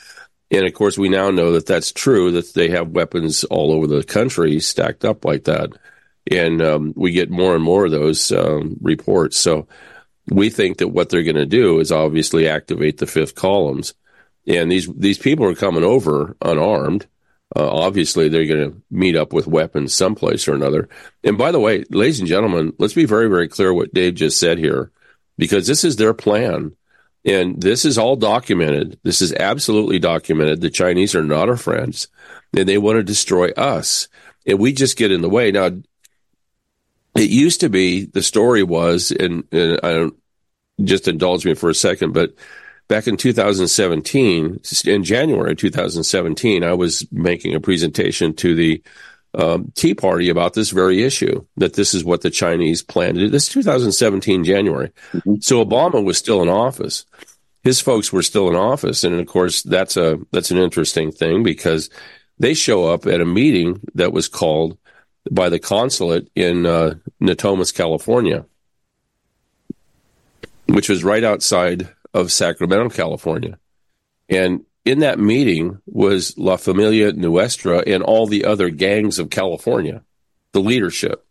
[0.51, 3.87] And of course, we now know that that's true, that they have weapons all over
[3.87, 5.71] the country stacked up like that.
[6.31, 9.37] And um, we get more and more of those um, reports.
[9.37, 9.67] So
[10.29, 13.93] we think that what they're going to do is obviously activate the fifth columns.
[14.47, 17.07] And these, these people are coming over unarmed.
[17.55, 20.89] Uh, obviously, they're going to meet up with weapons someplace or another.
[21.23, 24.39] And by the way, ladies and gentlemen, let's be very, very clear what Dave just
[24.39, 24.91] said here,
[25.37, 26.75] because this is their plan.
[27.25, 28.99] And this is all documented.
[29.03, 30.61] This is absolutely documented.
[30.61, 32.07] The Chinese are not our friends
[32.55, 34.07] and they want to destroy us.
[34.45, 35.51] And we just get in the way.
[35.51, 35.71] Now,
[37.15, 40.15] it used to be the story was, and, and I don't
[40.83, 42.33] just indulge me for a second, but
[42.87, 48.83] back in 2017, in January 2017, I was making a presentation to the
[49.35, 53.21] um, Tea Party about this very issue, that this is what the Chinese plan to
[53.21, 53.29] do.
[53.29, 54.91] This 2017 January.
[55.13, 55.35] Mm-hmm.
[55.41, 57.05] So Obama was still in office.
[57.63, 59.03] His folks were still in office.
[59.03, 61.89] And of course, that's a, that's an interesting thing because
[62.39, 64.77] they show up at a meeting that was called
[65.29, 68.45] by the consulate in uh, Natomas, California,
[70.67, 73.57] which was right outside of Sacramento, California.
[74.29, 80.03] And in that meeting was La Familia Nuestra and all the other gangs of California,
[80.51, 81.25] the leadership.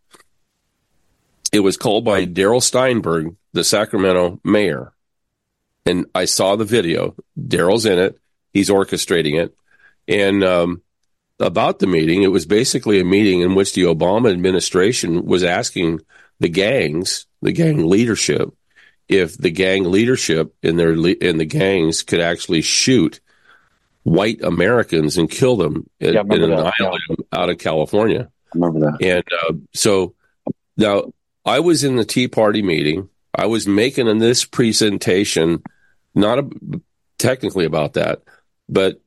[1.53, 4.93] It was called by Darrell Steinberg, the Sacramento mayor.
[5.87, 7.15] And I saw the video.
[7.47, 8.19] Darrell's in it.
[8.53, 9.57] He's orchestrating it.
[10.09, 10.83] And um,
[11.39, 16.01] about the meeting, it was basically a meeting in which the Obama administration was asking
[16.41, 18.53] the gangs, the gang leadership,
[19.09, 23.21] if the gang leadership in their in the gangs could actually shoot
[24.05, 27.17] white Americans and kill them yeah, and, annihilate yeah.
[27.17, 28.31] them out of California.
[28.31, 29.05] I remember that.
[29.05, 30.15] And uh, so
[30.77, 31.13] now
[31.45, 33.09] I was in the Tea Party meeting.
[33.35, 35.63] I was making this presentation,
[36.15, 36.51] not a,
[37.19, 38.23] technically about that,
[38.69, 39.01] but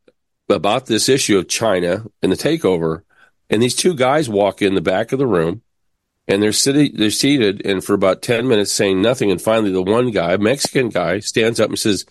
[0.50, 3.04] about this issue of China and the takeover.
[3.50, 5.62] And these two guys walk in the back of the room
[6.28, 9.32] and they're sitting, they're seated and for about 10 minutes saying nothing.
[9.32, 12.06] And finally, the one guy, Mexican guy, stands up and says,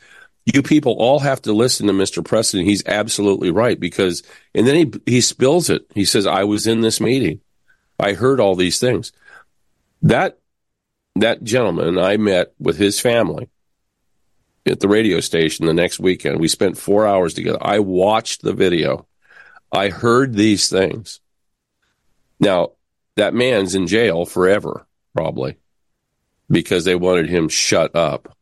[0.46, 2.24] you people all have to listen to Mr.
[2.24, 2.64] Preston.
[2.64, 4.22] He's absolutely right because,
[4.54, 5.86] and then he, he spills it.
[5.94, 7.40] He says, I was in this meeting.
[7.98, 9.12] I heard all these things.
[10.02, 10.38] That,
[11.16, 13.48] that gentleman I met with his family
[14.66, 16.38] at the radio station the next weekend.
[16.38, 17.58] We spent four hours together.
[17.60, 19.06] I watched the video.
[19.72, 21.20] I heard these things.
[22.38, 22.72] Now,
[23.16, 25.56] that man's in jail forever, probably,
[26.48, 28.35] because they wanted him shut up.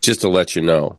[0.00, 0.98] Just to let you know.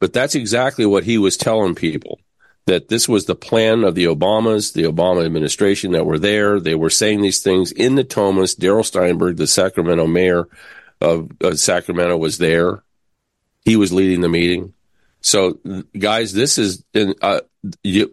[0.00, 2.20] But that's exactly what he was telling people
[2.66, 6.60] that this was the plan of the Obamas, the Obama administration that were there.
[6.60, 8.54] They were saying these things in the Thomas.
[8.54, 10.48] Darrell Steinberg, the Sacramento mayor
[11.00, 12.82] of, of Sacramento, was there
[13.64, 14.74] he was leading the meeting.
[15.20, 15.58] So,
[15.98, 17.40] guys, this is uh,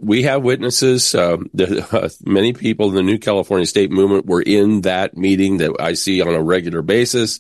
[0.02, 1.16] we have witnesses.
[1.16, 5.58] Um, the, uh, many people in the New California State Movement were in that meeting
[5.58, 7.40] that I see on a regular basis.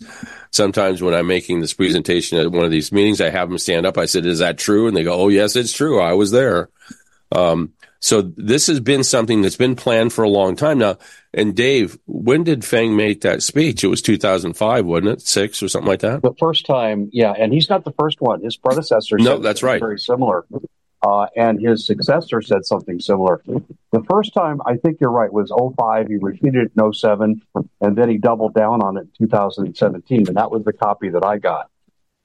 [0.52, 3.86] Sometimes when I'm making this presentation at one of these meetings, I have them stand
[3.86, 3.98] up.
[3.98, 6.00] I said, "Is that true?" And they go, "Oh, yes, it's true.
[6.00, 6.70] I was there."
[7.32, 10.98] Um, so this has been something that's been planned for a long time now.
[11.34, 13.84] And Dave, when did Feng make that speech?
[13.84, 15.22] It was 2005, wasn't it?
[15.22, 16.22] Six or something like that?
[16.22, 17.34] The first time, yeah.
[17.38, 18.42] And he's not the first one.
[18.42, 19.80] His predecessor no, that's right.
[19.80, 20.46] very similar.
[21.04, 23.42] Uh, and his successor said something similar.
[23.46, 26.08] The first time, I think you're right, was 05.
[26.08, 27.42] He repeated it in 07,
[27.82, 30.28] and then he doubled down on it in 2017.
[30.28, 31.70] And that was the copy that I got.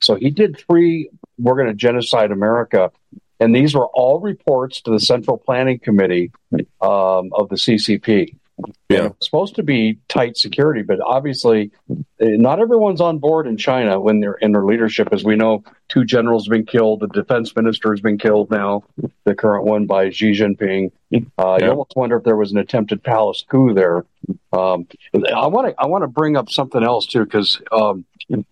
[0.01, 2.91] So he did three, we're going to genocide America
[3.43, 6.31] and these were all reports to the Central Planning Committee
[6.81, 8.37] um, of the CCP.
[8.89, 9.07] Yeah.
[9.07, 11.71] It's supposed to be tight security, but obviously,
[12.21, 15.09] eh, not everyone's on board in China when they're in their leadership.
[15.13, 17.01] As we know, two generals have been killed.
[17.01, 18.85] The defense minister has been killed now,
[19.25, 20.93] the current one by Xi Jinping.
[21.13, 21.67] Uh, yeah.
[21.67, 24.05] You almost wonder if there was an attempted palace coup there.
[24.53, 28.05] Um, I want to I want to bring up something else too, because um,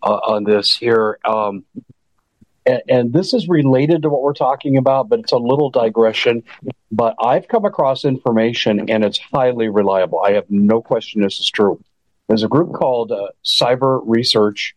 [0.03, 1.19] uh, on this here.
[1.25, 1.65] Um,
[2.67, 6.43] and, this is related to what we're talking about, but it's a little digression.
[6.93, 10.21] But I've come across information and it's highly reliable.
[10.21, 11.83] I have no question this is true.
[12.29, 14.77] There's a group called uh, Cyber Research,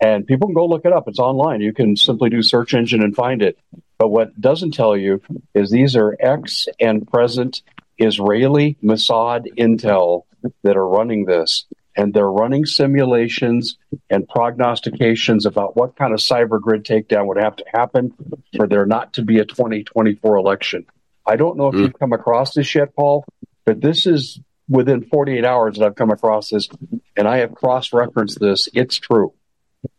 [0.00, 1.04] and people can go look it up.
[1.06, 1.60] It's online.
[1.60, 3.56] You can simply do search engine and find it.
[3.98, 5.22] But what doesn't tell you
[5.54, 7.62] is these are ex and present
[7.98, 10.24] Israeli Mossad intel
[10.62, 11.66] that are running this
[11.98, 13.76] and they're running simulations
[14.08, 18.14] and prognostications about what kind of cyber grid takedown would have to happen
[18.56, 20.86] for there not to be a 2024 election.
[21.26, 21.80] I don't know if mm.
[21.80, 23.24] you've come across this yet, Paul,
[23.66, 24.38] but this is
[24.68, 26.68] within 48 hours that I've come across this,
[27.16, 28.68] and I have cross referenced this.
[28.72, 29.34] It's true.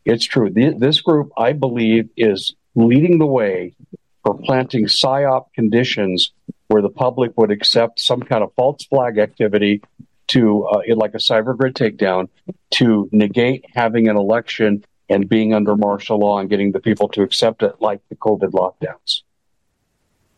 [0.05, 0.49] It's true.
[0.49, 3.75] This group, I believe, is leading the way
[4.23, 6.31] for planting PSYOP conditions
[6.69, 9.81] where the public would accept some kind of false flag activity
[10.29, 12.29] to uh, like a cyber grid takedown
[12.71, 17.23] to negate having an election and being under martial law and getting the people to
[17.23, 19.21] accept it, like the COVID lockdowns.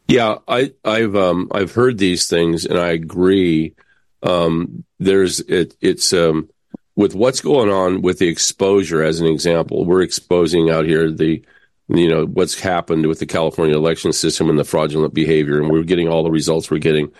[0.08, 3.76] Yeah, I, have um, I've heard these things, and I agree.
[4.24, 6.50] Um, there's it, it's um,
[6.96, 9.04] with what's going on with the exposure.
[9.04, 11.44] As an example, we're exposing out here the
[11.88, 15.84] you know what's happened with the California election system and the fraudulent behavior, and we're
[15.84, 17.12] getting all the results we're getting.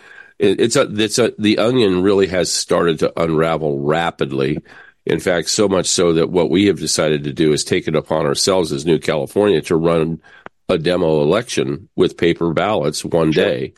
[0.42, 4.58] It, it's a it's a the onion really has started to unravel rapidly.
[5.06, 7.96] In fact, so much so that what we have decided to do is take it
[7.96, 10.20] upon ourselves as New California to run
[10.68, 13.44] a demo election with paper ballots one sure.
[13.44, 13.74] day.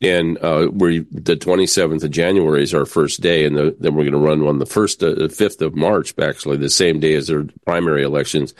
[0.00, 4.02] And uh, we the 27th of January is our first day, and the, then we're
[4.02, 7.28] going to run one the first, uh, 5th of March, actually, the same day as
[7.28, 8.52] their primary elections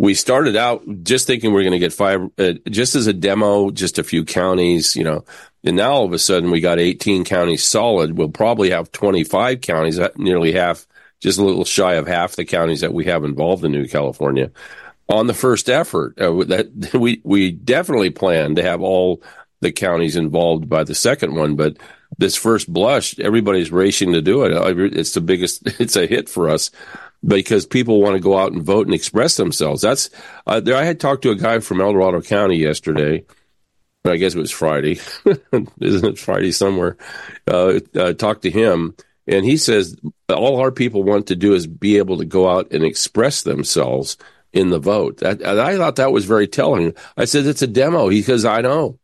[0.00, 3.12] we started out just thinking we are going to get five, uh, just as a
[3.12, 5.26] demo, just a few counties, you know,
[5.64, 8.16] and now all of a sudden we got 18 counties solid.
[8.16, 10.86] We'll probably have 25 counties, uh, nearly half,
[11.20, 14.50] just a little shy of half the counties that we have involved in New California
[15.08, 16.18] on the first effort.
[16.20, 19.22] Uh, that we, we definitely plan to have all
[19.60, 21.76] the counties involved by the second one, but
[22.16, 24.52] this first blush, everybody's racing to do it.
[24.96, 26.70] It's the biggest, it's a hit for us
[27.26, 29.82] because people want to go out and vote and express themselves.
[29.82, 30.10] That's
[30.46, 30.76] uh, there.
[30.76, 33.24] I had talked to a guy from El Dorado County yesterday.
[34.04, 34.98] I guess it was Friday,
[35.80, 36.96] isn't it Friday somewhere?
[37.46, 38.94] Uh, uh, talked to him,
[39.26, 39.96] and he says
[40.28, 44.16] all our people want to do is be able to go out and express themselves
[44.52, 45.22] in the vote.
[45.22, 46.94] I, I thought that was very telling.
[47.16, 48.08] I said it's a demo.
[48.08, 48.98] He says I know.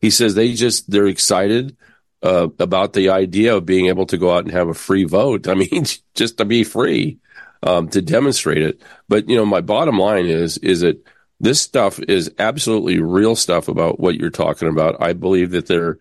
[0.00, 1.76] He says they just they're excited.
[2.22, 5.46] Uh, about the idea of being able to go out and have a free vote.
[5.46, 5.84] I mean,
[6.14, 7.18] just to be free
[7.62, 8.80] um, to demonstrate it.
[9.08, 11.04] But you know, my bottom line is is that
[11.40, 15.02] this stuff is absolutely real stuff about what you're talking about.
[15.02, 15.98] I believe that they're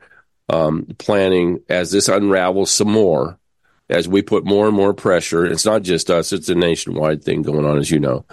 [0.49, 3.39] um, planning as this unravels some more,
[3.89, 5.45] as we put more and more pressure.
[5.45, 8.25] It's not just us; it's a nationwide thing going on, as you know.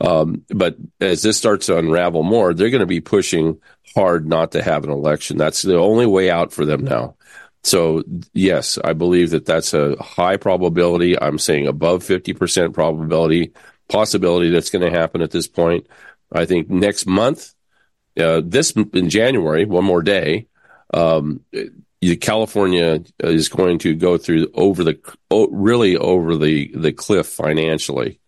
[0.00, 3.60] Um, but as this starts to unravel more, they're going to be pushing
[3.94, 5.36] hard not to have an election.
[5.36, 7.16] That's the only way out for them now.
[7.64, 8.02] So,
[8.32, 11.20] yes, I believe that that's a high probability.
[11.20, 13.52] I'm saying above 50% probability,
[13.88, 15.86] possibility that's going to happen at this point.
[16.32, 17.54] I think next month,
[18.18, 20.46] uh, this in January, one more day,
[20.92, 21.40] um,
[22.20, 24.98] California is going to go through over the
[25.30, 28.20] really over the the cliff financially,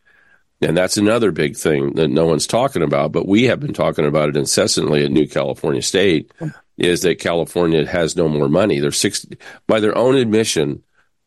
[0.61, 3.13] and that's another big thing that no one's talking about.
[3.13, 6.33] But we have been talking about it incessantly at New California State
[6.81, 8.81] is that California has no more money.
[8.81, 9.27] They're six
[9.67, 10.83] by their own admission,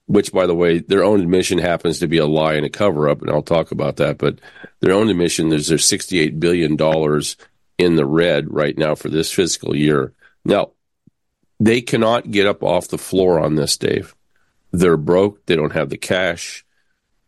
[0.07, 3.09] which by the way, their own admission happens to be a lie and a cover
[3.09, 4.17] up, and I'll talk about that.
[4.17, 4.39] But
[4.79, 7.37] their own admission is there's 68 billion dollars
[7.77, 10.13] in the red right now for this fiscal year.
[10.45, 10.71] Now,
[11.59, 14.15] they cannot get up off the floor on this, Dave.
[14.71, 15.45] They're broke.
[15.45, 16.65] They don't have the cash.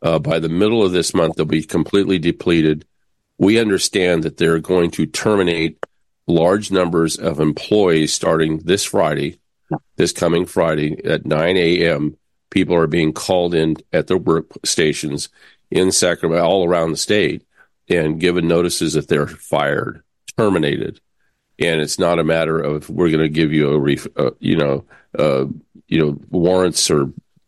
[0.02, 2.86] Uh, by the middle of this month, they'll be completely depleted.
[3.38, 5.84] We understand that they're going to terminate
[6.28, 9.40] large numbers of employees starting this Friday,
[9.96, 12.18] this coming Friday at 9 a.m.
[12.56, 15.28] People are being called in at their workstations
[15.70, 17.44] in Sacramento, all around the state,
[17.90, 20.02] and given notices that they're fired,
[20.38, 21.02] terminated.
[21.60, 24.56] And it's not a matter of we're going to give you a, ref, uh, you
[24.56, 24.86] know,
[25.20, 25.48] uh,
[25.90, 27.08] you know, warrants or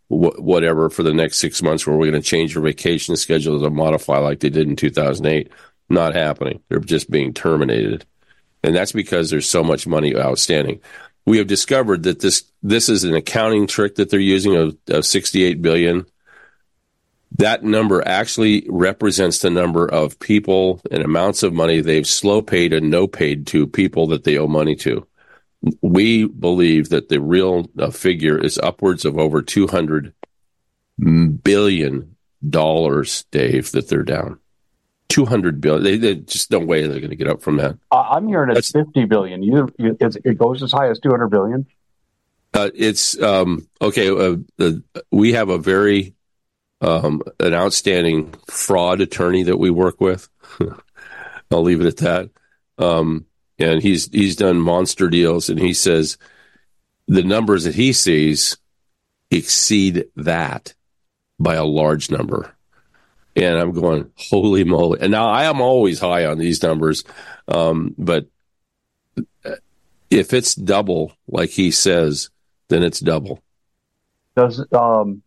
[0.09, 3.61] wh- whatever for the next six months, where we're going to change your vacation schedule
[3.61, 5.49] to modify like they did in 2008.
[5.89, 6.59] Not happening.
[6.67, 8.05] They're just being terminated
[8.63, 10.81] and that's because there's so much money outstanding.
[11.27, 15.05] We have discovered that this this is an accounting trick that they're using of, of
[15.05, 16.05] 68 billion.
[17.37, 22.71] That number actually represents the number of people and amounts of money they've slow paid
[22.71, 25.05] and no paid to people that they owe money to.
[25.81, 30.13] We believe that the real uh, figure is upwards of over 200
[31.43, 32.15] billion
[32.47, 34.39] dollars, Dave, that they're down.
[35.09, 35.83] 200 billion.
[35.83, 37.77] They, they just no way they're going to get up from that.
[37.91, 39.43] Uh, I'm hearing it's That's, 50 billion.
[39.43, 41.65] You, you, it goes as high as 200 billion.
[42.53, 44.09] Uh, it's um, okay.
[44.09, 46.15] Uh, the, we have a very
[46.81, 50.29] um, an outstanding fraud attorney that we work with.
[51.51, 52.29] I'll leave it at that.
[52.77, 53.25] Um,
[53.59, 56.17] and he's he's done monster deals, and he says
[57.07, 58.57] the numbers that he sees
[59.31, 60.73] exceed that
[61.39, 62.56] by a large number
[63.37, 64.99] and I'm going, holy moly!
[65.01, 67.03] And now I am always high on these numbers,
[67.47, 68.27] um, but
[70.09, 72.29] if it's double, like he says,
[72.69, 73.41] then it's double.
[74.35, 75.21] Does um,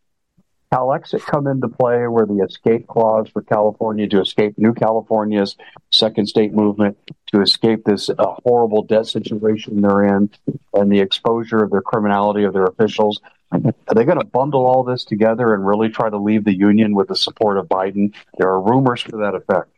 [0.72, 5.56] Calexit come into play where the escape clause for California to escape New California's
[5.90, 6.96] second state movement,
[7.32, 10.30] to escape this uh, horrible debt situation they're in,
[10.74, 13.20] and the exposure of their criminality of their officials?
[13.52, 16.94] Are they going to bundle all this together and really try to leave the union
[16.94, 18.14] with the support of Biden?
[18.38, 19.70] There are rumors to that effect.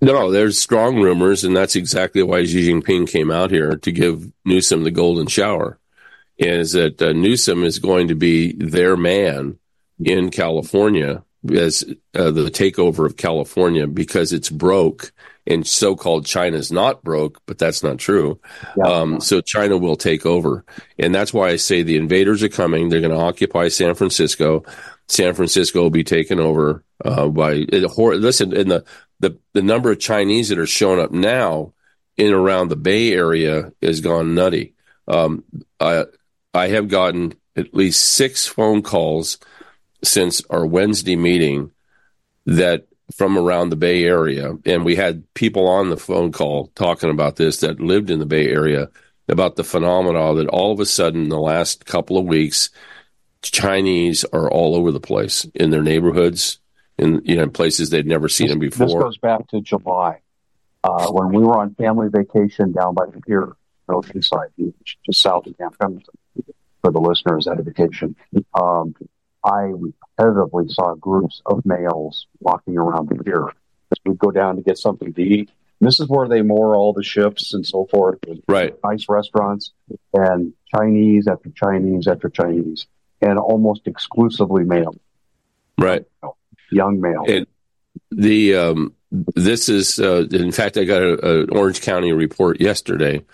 [0.00, 4.30] No, there's strong rumors, and that's exactly why Xi Jinping came out here to give
[4.44, 5.78] Newsom the golden shower.
[6.38, 9.58] Is that uh, Newsom is going to be their man
[10.02, 11.22] in California
[11.52, 11.84] as
[12.14, 15.12] uh, the takeover of California because it's broke
[15.46, 18.40] and so-called China's not broke, but that's not true.
[18.76, 18.84] Yeah.
[18.84, 20.64] Um, so China will take over,
[20.98, 22.88] and that's why I say the invaders are coming.
[22.88, 24.64] They're going to occupy San Francisco.
[25.08, 28.56] San Francisco will be taken over uh, by listen.
[28.56, 28.84] And the,
[29.20, 31.72] the the number of Chinese that are showing up now
[32.16, 34.74] in around the Bay Area has gone nutty.
[35.06, 35.44] Um,
[35.78, 36.04] I
[36.54, 39.38] I have gotten at least six phone calls
[40.02, 41.70] since our Wednesday meeting
[42.46, 47.10] that from around the Bay Area, and we had people on the phone call talking
[47.10, 48.88] about this that lived in the Bay Area
[49.28, 52.70] about the phenomena that all of a sudden in the last couple of weeks,
[53.42, 56.58] Chinese are all over the place in their neighborhoods,
[56.98, 58.86] in you know places they'd never seen this, them before.
[58.86, 60.20] This goes back to July
[60.82, 63.54] uh, when we were on family vacation down by the pier,
[63.88, 66.14] Oceanside Beach, just south of Camp Pendleton.
[66.82, 68.14] For the listeners' edification,
[68.52, 68.94] um,
[69.44, 69.72] I
[70.18, 73.52] repetitively saw groups of males walking around the pier.
[74.04, 75.50] We'd go down to get something to eat.
[75.80, 78.18] And this is where they moor all the ships and so forth.
[78.48, 78.74] Right.
[78.82, 79.72] Nice restaurants
[80.12, 82.86] and Chinese after Chinese after Chinese,
[83.20, 84.96] and almost exclusively male.
[85.78, 86.04] Right.
[86.70, 87.24] Young male.
[87.28, 87.46] And
[88.10, 93.24] the um, this is uh, in fact I got an Orange County report yesterday.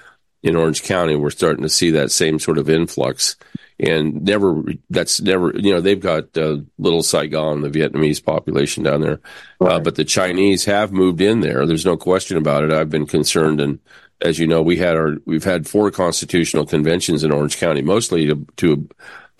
[0.42, 3.36] In Orange County, we're starting to see that same sort of influx
[3.80, 9.00] and never that's never you know they've got uh, little Saigon, the Vietnamese population down
[9.00, 9.20] there,
[9.60, 9.72] uh, right.
[9.74, 11.66] uh, but the Chinese have moved in there.
[11.66, 12.72] There's no question about it.
[12.72, 13.78] I've been concerned, and
[14.20, 18.26] as you know, we had our we've had four constitutional conventions in Orange County, mostly
[18.26, 18.88] to to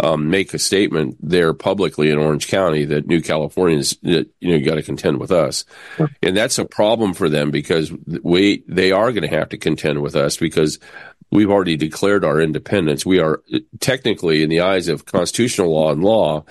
[0.03, 4.77] um, make a statement there publicly in Orange County that New Californians, you know, got
[4.77, 5.65] to contend with us,
[6.23, 7.93] and that's a problem for them because
[8.23, 10.79] we they are going to have to contend with us because
[11.31, 13.07] we've already declared our independence.
[13.07, 13.43] We are
[13.81, 16.45] technically, in the eyes of constitutional law and law,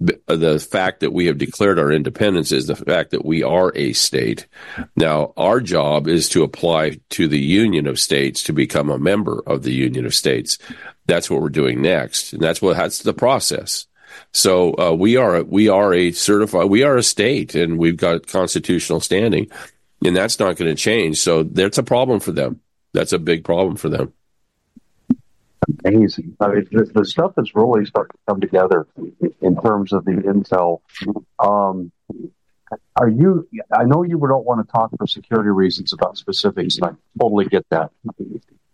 [0.00, 3.92] the fact that we have declared our independence is the fact that we are a
[3.92, 4.46] state.
[4.96, 9.42] Now, our job is to apply to the Union of States to become a member
[9.46, 10.56] of the Union of States.
[11.10, 13.86] That's what we're doing next, and that's what that's the process.
[14.32, 18.26] So uh, we are we are a certified we are a state, and we've got
[18.26, 19.50] constitutional standing,
[20.04, 21.18] and that's not going to change.
[21.18, 22.60] So that's a problem for them.
[22.92, 24.12] That's a big problem for them
[25.84, 26.36] amazing.
[26.40, 28.86] I mean, the, the, stuff that's really starting to come together
[29.40, 30.80] in terms of the intel.
[31.38, 31.92] Um,
[32.96, 33.48] are you?
[33.72, 37.46] I know you don't want to talk for security reasons about specifics, and I totally
[37.46, 37.90] get that.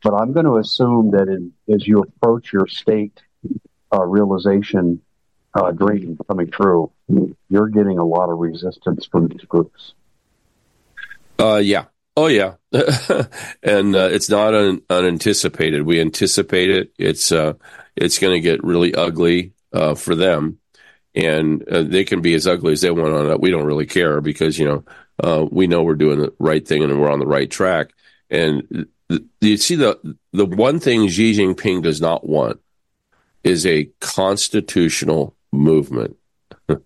[0.07, 3.20] But I'm going to assume that in, as you approach your state
[3.92, 5.00] uh, realization
[5.52, 6.92] uh, dream coming true,
[7.48, 9.94] you're getting a lot of resistance from these groups.
[11.40, 11.86] Uh, yeah,
[12.16, 15.82] Oh yeah, and uh, it's not un- unanticipated.
[15.82, 16.92] We anticipate it.
[16.98, 17.54] It's uh,
[17.96, 20.61] it's going to get really ugly uh, for them,
[21.16, 23.40] and uh, they can be as ugly as they want on it.
[23.40, 24.84] We don't really care because you know
[25.20, 27.90] uh, we know we're doing the right thing and we're on the right track.
[28.30, 28.86] And
[29.40, 32.61] you see the the one thing Xi Jinping does not want
[33.44, 36.16] is a constitutional movement.
[36.68, 36.78] you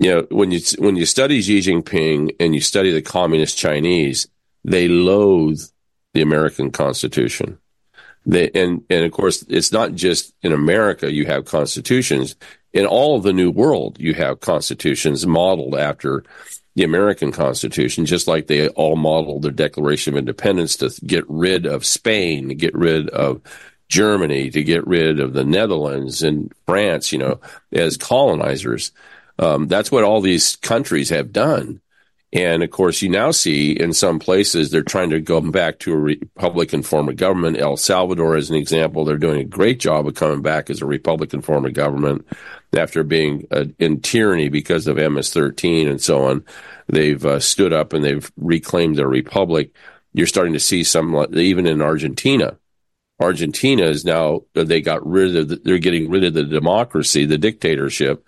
[0.00, 4.26] know when you when you study Xi Jinping and you study the communist Chinese
[4.64, 5.60] they loathe
[6.14, 7.58] the American Constitution.
[8.26, 12.36] They, and, and of course, it's not just in America you have constitutions.
[12.72, 16.24] In all of the New World, you have constitutions modeled after
[16.78, 21.66] the American Constitution, just like they all modeled their Declaration of Independence to get rid
[21.66, 23.42] of Spain, to get rid of
[23.88, 27.40] Germany, to get rid of the Netherlands and France, you know,
[27.72, 28.92] as colonizers.
[29.40, 31.80] Um, that's what all these countries have done.
[32.32, 35.92] And of course, you now see in some places they're trying to go back to
[35.92, 37.58] a Republican form of government.
[37.58, 40.86] El Salvador, as an example, they're doing a great job of coming back as a
[40.86, 42.24] Republican form of government
[42.76, 46.44] after being uh, in tyranny because of MS 13 and so on.
[46.86, 49.74] They've uh, stood up and they've reclaimed their republic.
[50.12, 52.58] You're starting to see some, even in Argentina.
[53.20, 57.38] Argentina is now, they got rid of, the, they're getting rid of the democracy, the
[57.38, 58.24] dictatorship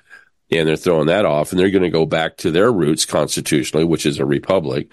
[0.51, 3.84] and they're throwing that off and they're going to go back to their roots constitutionally,
[3.84, 4.91] which is a republic.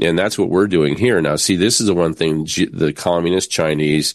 [0.00, 1.20] And that's what we're doing here.
[1.20, 4.14] Now, see, this is the one thing the communist Chinese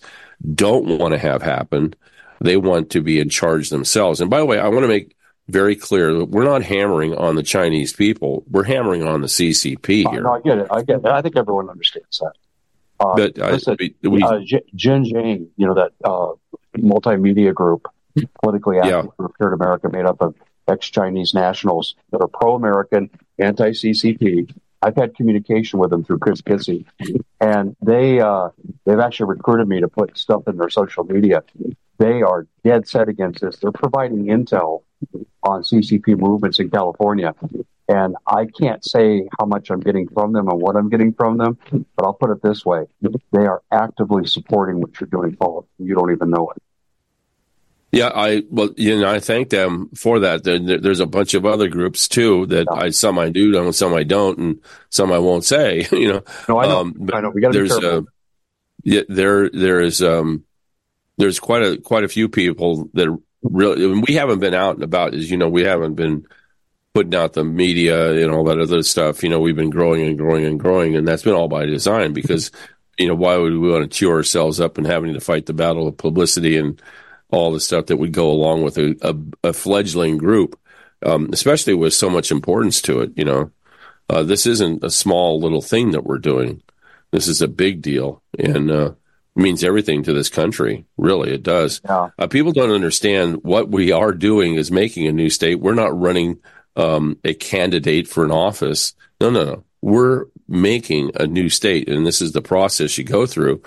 [0.54, 1.94] don't want to have happen.
[2.42, 4.22] They want to be in charge themselves.
[4.22, 5.16] And by the way, I want to make
[5.48, 8.44] very clear that we're not hammering on the Chinese people.
[8.50, 10.22] We're hammering on the CCP here.
[10.22, 10.68] No, I get it.
[10.72, 11.06] I get it.
[11.06, 12.34] I think everyone understands that.
[13.00, 14.40] Uh, but listen, I, we, uh,
[14.74, 16.32] Jin Jiang, you know, that uh,
[16.78, 17.88] multimedia group,
[18.42, 19.12] politically active yeah.
[19.18, 20.36] group here in America made up of
[20.68, 24.54] ex Chinese nationals that are pro American, anti CCP.
[24.82, 26.86] I've had communication with them through Chris Kissy,
[27.42, 28.50] and they uh,
[28.86, 31.44] they've actually recruited me to put stuff in their social media.
[31.98, 33.58] They are dead set against this.
[33.58, 34.84] They're providing intel
[35.44, 37.34] on CCP movements in California,
[37.88, 41.38] and I can't say how much I'm getting from them and what I'm getting from
[41.38, 41.58] them,
[41.96, 42.86] but I'll put it this way:
[43.32, 45.68] they are actively supporting what you're doing, Paul.
[45.78, 46.62] You don't even know it.
[47.92, 50.44] Yeah, I well, you know, I thank them for that.
[50.44, 53.94] There, there's a bunch of other groups too that I some I do know, some
[53.94, 55.88] I don't, and some I won't say.
[55.96, 56.80] You know, no, I know.
[56.80, 57.30] Um, I know.
[57.30, 57.98] We got to be careful.
[58.00, 58.02] Uh,
[58.84, 60.45] yeah, there there is um,
[61.18, 65.14] there's quite a quite a few people that really we haven't been out and about,
[65.14, 66.26] as you know, we haven't been
[66.94, 69.24] putting out the media and all that other stuff.
[69.24, 72.14] You know, we've been growing and growing and growing, and that's been all by design
[72.14, 72.52] because
[72.98, 75.54] you know why would we want to chew ourselves up and having to fight the
[75.54, 76.82] battle of publicity and
[77.32, 80.58] all the stuff that would go along with a, a, a fledgling group,
[81.06, 83.12] um, especially with so much importance to it.
[83.16, 83.52] You know,
[84.10, 86.62] uh, this isn't a small little thing that we're doing.
[87.12, 88.92] This is a big deal and uh,
[89.36, 90.86] means everything to this country.
[90.98, 91.82] Really, it does.
[91.86, 92.10] Yeah.
[92.18, 95.56] Uh, people don't understand what we are doing is making a new state.
[95.56, 96.40] We're not running
[96.76, 98.94] um, a candidate for an office.
[99.20, 99.64] No, no, no.
[99.82, 103.62] We're making a new state, and this is the process you go through.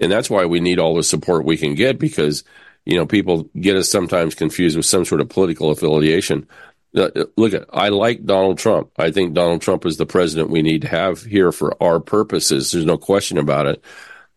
[0.00, 2.44] And that's why we need all the support we can get because
[2.88, 6.48] you know, people get us sometimes confused with some sort of political affiliation.
[6.96, 8.90] Uh, look at, I like Donald Trump.
[8.96, 12.72] I think Donald Trump is the president we need to have here for our purposes.
[12.72, 13.84] There's no question about it.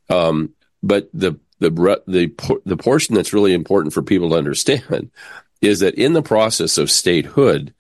[0.10, 0.54] Um,
[0.84, 1.70] but the, the,
[2.08, 5.12] the, the portion that's really important for people to understand
[5.62, 7.74] is that in the process of statehood,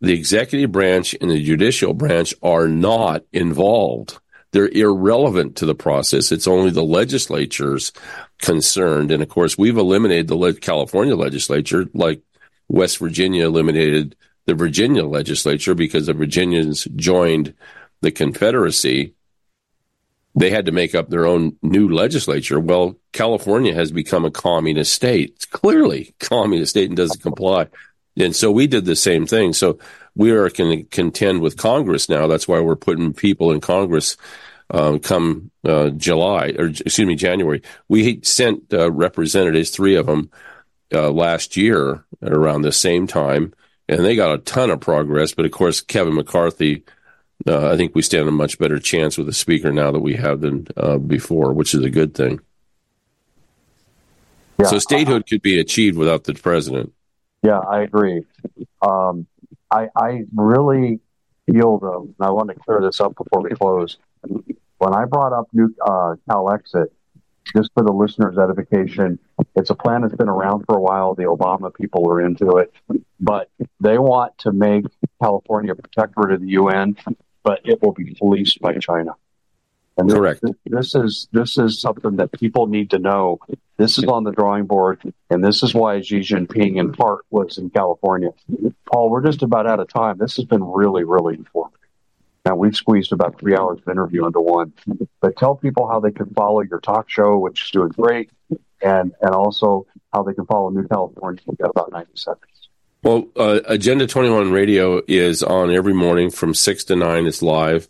[0.00, 4.18] the executive branch and the judicial branch are not involved.
[4.52, 6.32] They're irrelevant to the process.
[6.32, 7.92] It's only the legislatures
[8.40, 9.10] concerned.
[9.10, 12.22] And of course, we've eliminated the California legislature, like
[12.68, 17.54] West Virginia eliminated the Virginia legislature because the Virginians joined
[18.00, 19.14] the Confederacy.
[20.38, 22.60] They had to make up their own new legislature.
[22.60, 25.32] Well, California has become a communist state.
[25.36, 27.68] It's clearly communist state and doesn't comply.
[28.18, 29.54] And so we did the same thing.
[29.54, 29.78] So
[30.14, 32.26] we are going to contend with Congress now.
[32.26, 34.16] That's why we're putting people in Congress
[34.70, 37.62] um, come uh, July or excuse me January.
[37.88, 40.30] We sent uh, representatives, three of them,
[40.92, 43.52] uh, last year at around the same time,
[43.88, 45.34] and they got a ton of progress.
[45.34, 46.84] But of course, Kevin McCarthy.
[47.46, 50.14] Uh, I think we stand a much better chance with a speaker now that we
[50.14, 52.40] have than uh, before, which is a good thing.
[54.58, 56.92] Yeah, so statehood could be achieved without the president.
[57.42, 58.22] Yeah, I agree.
[58.80, 59.26] Um,
[59.70, 61.00] I, I really
[61.46, 63.98] feel though, and I want to clear this up before we close.
[64.78, 66.86] When I brought up new uh, Calexit,
[67.54, 69.18] just for the listeners' edification,
[69.54, 71.14] it's a plan that's been around for a while.
[71.14, 72.72] The Obama people are into it,
[73.20, 74.84] but they want to make
[75.22, 76.96] California a protectorate of the UN,
[77.46, 79.12] but it will be policed by China.
[79.96, 80.42] And Correct.
[80.42, 83.38] This, this is this is something that people need to know.
[83.78, 87.56] This is on the drawing board, and this is why Xi Jinping, in part, was
[87.56, 88.30] in California.
[88.92, 90.18] Paul, we're just about out of time.
[90.18, 91.78] This has been really, really informative.
[92.44, 94.72] Now we've squeezed about three hours of interview into one.
[95.20, 98.28] But tell people how they can follow your talk show, which is doing great,
[98.82, 101.40] and and also how they can follow New California.
[101.46, 102.65] We've got about ninety seconds.
[103.06, 107.26] Well, uh, Agenda 21 Radio is on every morning from 6 to 9.
[107.26, 107.88] It's live.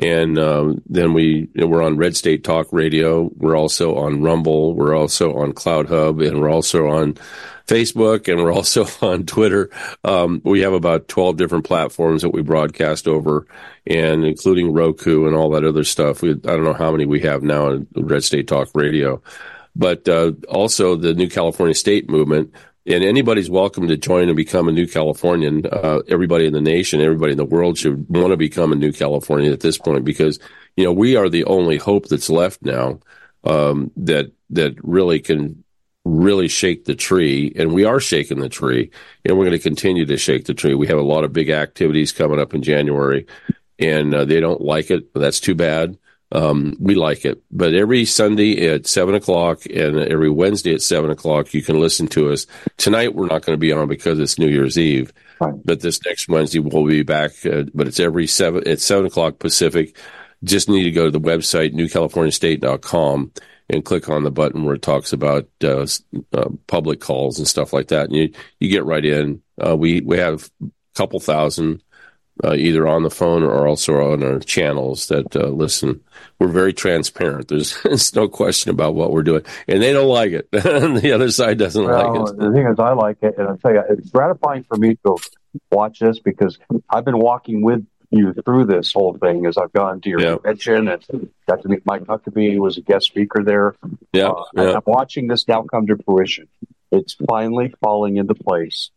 [0.00, 3.30] And um, then we, we're on Red State Talk Radio.
[3.36, 4.72] We're also on Rumble.
[4.72, 6.22] We're also on Cloud Hub.
[6.22, 7.18] And we're also on
[7.66, 8.26] Facebook.
[8.26, 9.68] And we're also on Twitter.
[10.02, 13.46] Um, we have about 12 different platforms that we broadcast over,
[13.86, 16.22] and including Roku and all that other stuff.
[16.22, 19.20] We, I don't know how many we have now on Red State Talk Radio.
[19.76, 22.54] But uh, also the New California State Movement
[22.86, 25.64] and anybody's welcome to join and become a new Californian.
[25.66, 28.92] Uh, everybody in the nation, everybody in the world should want to become a new
[28.92, 30.38] Californian at this point because
[30.76, 32.98] you know we are the only hope that's left now
[33.44, 35.64] um, that that really can
[36.04, 38.90] really shake the tree, and we are shaking the tree,
[39.24, 40.74] and we're going to continue to shake the tree.
[40.74, 43.26] We have a lot of big activities coming up in January,
[43.78, 45.12] and uh, they don't like it.
[45.14, 45.96] That's too bad.
[46.34, 47.40] Um, we like it.
[47.52, 52.08] But every Sunday at seven o'clock and every Wednesday at seven o'clock, you can listen
[52.08, 52.46] to us.
[52.76, 55.12] Tonight we're not going to be on because it's New Year's Eve.
[55.40, 55.54] Right.
[55.64, 57.30] But this next Wednesday we'll be back.
[57.46, 59.96] Uh, but it's every seven at seven o'clock Pacific.
[60.42, 63.32] Just need to go to the website newcaliforniastate.com
[63.70, 65.86] and click on the button where it talks about uh,
[66.32, 68.06] uh, public calls and stuff like that.
[68.06, 69.40] And you you get right in.
[69.64, 71.80] Uh, we we have a couple thousand
[72.42, 76.00] uh, either on the phone or also on our channels that uh, listen.
[76.40, 77.48] We're very transparent.
[77.48, 80.50] There's, there's no question about what we're doing, and they don't like it.
[80.50, 82.38] the other side doesn't well, like it.
[82.38, 85.16] The thing is, I like it, and I tell you, it's gratifying for me to
[85.70, 86.58] watch this because
[86.90, 90.34] I've been walking with you through this whole thing as I've gone to your Yeah.
[90.36, 93.74] convention and got to meet Mike Huckabee, who was a guest speaker there.
[94.12, 94.72] Yeah, Uh, yeah.
[94.74, 96.48] I'm watching this now come to fruition.
[96.90, 98.90] It's finally falling into place.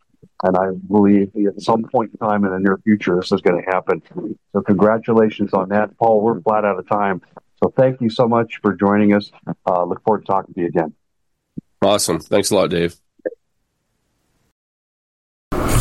[0.44, 3.64] And I believe at some point in time in the near future, this is going
[3.64, 4.02] to happen.
[4.54, 5.98] So, congratulations on that.
[5.98, 7.22] Paul, we're flat out of time.
[7.64, 9.32] So, thank you so much for joining us.
[9.66, 10.94] Uh, look forward to talking to you again.
[11.82, 12.20] Awesome.
[12.20, 12.96] Thanks a lot, Dave.